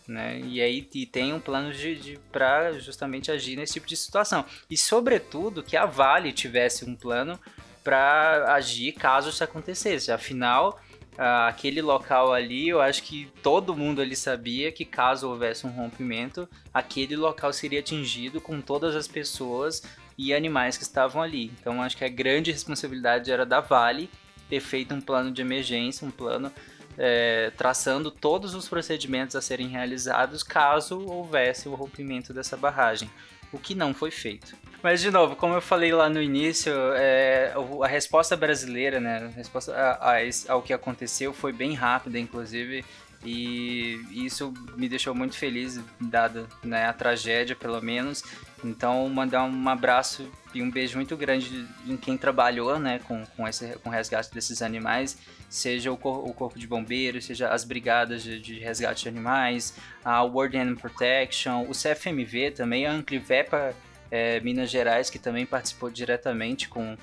né? 0.07 0.39
E 0.39 0.61
aí 0.61 0.87
e 0.93 1.05
tem 1.05 1.33
um 1.33 1.39
plano 1.39 1.73
de, 1.73 1.95
de 1.95 2.19
para 2.31 2.73
justamente 2.73 3.31
agir 3.31 3.55
nesse 3.55 3.73
tipo 3.73 3.87
de 3.87 3.95
situação. 3.95 4.45
E 4.69 4.77
sobretudo 4.77 5.63
que 5.63 5.75
a 5.75 5.85
Vale 5.85 6.31
tivesse 6.31 6.85
um 6.85 6.95
plano 6.95 7.39
para 7.83 8.53
agir 8.53 8.93
caso 8.93 9.29
isso 9.29 9.43
acontecesse. 9.43 10.11
Afinal, 10.11 10.79
aquele 11.17 11.81
local 11.81 12.33
ali, 12.33 12.69
eu 12.69 12.81
acho 12.81 13.03
que 13.03 13.29
todo 13.41 13.75
mundo 13.75 14.01
ali 14.01 14.15
sabia 14.15 14.71
que 14.71 14.83
caso 14.83 15.29
houvesse 15.29 15.65
um 15.65 15.69
rompimento, 15.69 16.47
aquele 16.73 17.15
local 17.15 17.53
seria 17.53 17.79
atingido 17.79 18.41
com 18.41 18.59
todas 18.61 18.95
as 18.95 19.07
pessoas 19.07 19.83
e 20.17 20.33
animais 20.33 20.77
que 20.77 20.83
estavam 20.83 21.21
ali. 21.21 21.51
Então 21.59 21.81
acho 21.81 21.97
que 21.97 22.05
a 22.05 22.09
grande 22.09 22.51
responsabilidade 22.51 23.31
era 23.31 23.45
da 23.45 23.59
Vale 23.59 24.09
ter 24.49 24.59
feito 24.59 24.93
um 24.93 25.01
plano 25.01 25.31
de 25.31 25.41
emergência, 25.41 26.07
um 26.07 26.11
plano 26.11 26.51
é, 26.97 27.51
traçando 27.58 28.10
todos 28.10 28.53
os 28.53 28.67
procedimentos 28.67 29.36
a 29.36 29.41
serem 29.41 29.67
realizados 29.67 30.43
caso 30.43 30.99
houvesse 30.99 31.67
o 31.67 31.75
rompimento 31.75 32.34
dessa 32.34 32.55
barragem, 32.55 33.10
o 33.51 33.60
que 33.60 33.75
não 33.75 33.93
foi 33.93 34.12
feito. 34.12 34.55
Mas, 34.81 35.01
de 35.01 35.10
novo, 35.10 35.36
como 35.36 35.55
eu 35.55 35.62
falei 35.62 35.91
lá 35.91 36.08
no 36.08 36.21
início, 36.21 36.71
é, 36.95 37.53
a 37.81 37.88
resposta 37.88 38.38
brasileira, 38.38 38.99
né, 38.99 39.29
a 39.34 39.36
resposta 39.36 39.73
a, 39.73 40.12
a, 40.12 40.17
ao 40.49 40.62
que 40.62 40.73
aconteceu 40.73 41.34
foi 41.34 41.51
bem 41.51 41.73
rápida, 41.73 42.19
inclusive, 42.19 42.86
e 43.25 43.99
isso 44.12 44.53
me 44.77 44.88
deixou 44.88 45.15
muito 45.15 45.36
feliz, 45.36 45.79
dada 45.99 46.47
né, 46.63 46.86
a 46.86 46.93
tragédia, 46.93 47.55
pelo 47.55 47.81
menos. 47.81 48.23
Então, 48.63 49.07
mandar 49.09 49.43
um 49.43 49.69
abraço 49.69 50.29
e 50.53 50.61
um 50.61 50.71
beijo 50.71 50.95
muito 50.95 51.15
grande 51.15 51.67
em 51.85 51.97
quem 51.97 52.17
trabalhou 52.17 52.79
né, 52.79 52.99
com, 53.07 53.23
com, 53.35 53.47
esse, 53.47 53.77
com 53.79 53.89
o 53.89 53.91
resgate 53.91 54.33
desses 54.33 54.61
animais 54.61 55.17
seja 55.49 55.91
o, 55.91 55.97
cor 55.97 56.27
o 56.27 56.33
Corpo 56.33 56.59
de 56.59 56.67
Bombeiros, 56.67 57.25
seja 57.25 57.49
as 57.49 57.63
brigadas 57.63 58.23
de, 58.23 58.39
de, 58.39 58.59
resgate 58.59 59.03
de 59.03 59.09
animais, 59.09 59.73
a 60.03 60.21
World 60.23 60.57
Animal 60.57 60.79
Protection, 60.79 61.63
o 61.63 61.71
CFMV 61.71 62.51
também, 62.51 62.85
a 62.85 62.91
Anclivepa 62.91 63.73
é, 64.11 64.39
Minas 64.41 64.69
Gerais, 64.69 65.09
que 65.09 65.17
também 65.17 65.45
participou 65.45 65.89
diretamente 65.89 66.67
com, 66.67 66.97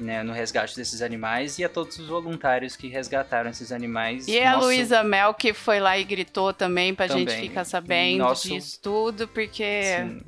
né, 0.00 0.22
no 0.22 0.32
resgate 0.32 0.74
desses 0.74 1.02
animais, 1.02 1.58
e 1.58 1.64
a 1.64 1.68
todos 1.68 1.98
os 1.98 2.08
voluntários 2.08 2.76
que 2.76 2.88
resgataram 2.88 3.50
esses 3.50 3.72
animais. 3.72 4.26
E 4.26 4.40
Nosso... 4.40 4.56
a 4.56 4.60
Luísa 4.60 5.04
Mel, 5.04 5.34
que 5.34 5.52
foi 5.52 5.80
lá 5.80 5.98
e 5.98 6.04
gritou 6.04 6.52
também 6.52 6.94
pra 6.94 7.08
também. 7.08 7.28
gente 7.28 7.48
ficar 7.48 7.64
sabendo 7.64 8.18
Nosso... 8.18 8.48
disso 8.48 8.78
tudo, 8.82 9.28
porque... 9.28 9.82
Sim. 9.82 10.22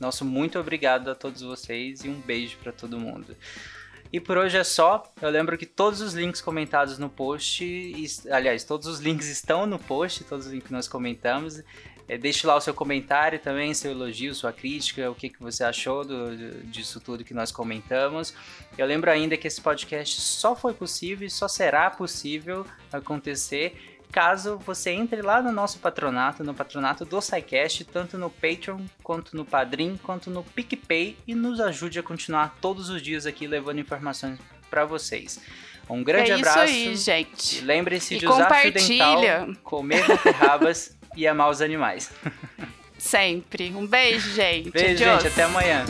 Nosso 0.00 0.24
muito 0.24 0.58
obrigado 0.58 1.10
a 1.10 1.14
todos 1.14 1.42
vocês 1.42 2.02
e 2.04 2.08
um 2.08 2.18
beijo 2.18 2.56
para 2.56 2.72
todo 2.72 2.98
mundo. 2.98 3.36
E 4.12 4.18
por 4.18 4.38
hoje 4.38 4.56
é 4.56 4.64
só. 4.64 5.12
Eu 5.20 5.30
lembro 5.30 5.56
que 5.56 5.66
todos 5.66 6.00
os 6.00 6.14
links 6.14 6.40
comentados 6.40 6.98
no 6.98 7.08
post, 7.08 7.62
aliás, 8.30 8.64
todos 8.64 8.88
os 8.88 8.98
links 8.98 9.28
estão 9.28 9.66
no 9.66 9.78
post, 9.78 10.24
todos 10.24 10.46
os 10.46 10.52
links 10.52 10.66
que 10.66 10.72
nós 10.72 10.88
comentamos. 10.88 11.62
É, 12.08 12.18
deixe 12.18 12.44
lá 12.44 12.56
o 12.56 12.60
seu 12.60 12.74
comentário 12.74 13.38
também, 13.38 13.72
seu 13.72 13.92
elogio, 13.92 14.34
sua 14.34 14.52
crítica, 14.52 15.08
o 15.08 15.14
que, 15.14 15.28
que 15.28 15.40
você 15.40 15.62
achou 15.62 16.04
do, 16.04 16.64
disso 16.64 16.98
tudo 16.98 17.22
que 17.22 17.32
nós 17.32 17.52
comentamos. 17.52 18.34
Eu 18.76 18.84
lembro 18.84 19.12
ainda 19.12 19.36
que 19.36 19.46
esse 19.46 19.60
podcast 19.60 20.20
só 20.20 20.56
foi 20.56 20.74
possível 20.74 21.24
e 21.24 21.30
só 21.30 21.46
será 21.46 21.88
possível 21.88 22.66
acontecer 22.92 23.89
caso 24.10 24.58
você 24.58 24.90
entre 24.90 25.22
lá 25.22 25.40
no 25.42 25.52
nosso 25.52 25.78
patronato, 25.78 26.44
no 26.44 26.54
patronato 26.54 27.04
do 27.04 27.20
SciCast, 27.20 27.84
tanto 27.84 28.18
no 28.18 28.30
Patreon, 28.30 28.80
quanto 29.02 29.36
no 29.36 29.44
Padrim, 29.44 29.98
quanto 30.02 30.30
no 30.30 30.42
PicPay 30.42 31.16
e 31.26 31.34
nos 31.34 31.60
ajude 31.60 31.98
a 31.98 32.02
continuar 32.02 32.56
todos 32.60 32.88
os 32.90 33.00
dias 33.00 33.26
aqui 33.26 33.46
levando 33.46 33.78
informações 33.78 34.38
para 34.68 34.84
vocês. 34.84 35.40
Um 35.88 36.04
grande 36.04 36.30
é 36.30 36.34
abraço. 36.34 36.58
aí, 36.60 36.94
gente. 36.96 37.60
Lembre-se 37.62 38.16
de 38.16 38.26
usar 38.26 38.48
fio 38.54 38.72
dental, 38.72 39.22
comer 39.64 40.06
beterrabas 40.06 40.96
e 41.16 41.26
amar 41.26 41.50
os 41.50 41.60
animais. 41.60 42.12
Sempre. 42.96 43.72
Um 43.74 43.86
beijo, 43.86 44.32
gente. 44.32 44.70
Beijo, 44.70 45.02
Adiós. 45.02 45.22
gente. 45.22 45.32
Até 45.32 45.42
amanhã. 45.42 45.84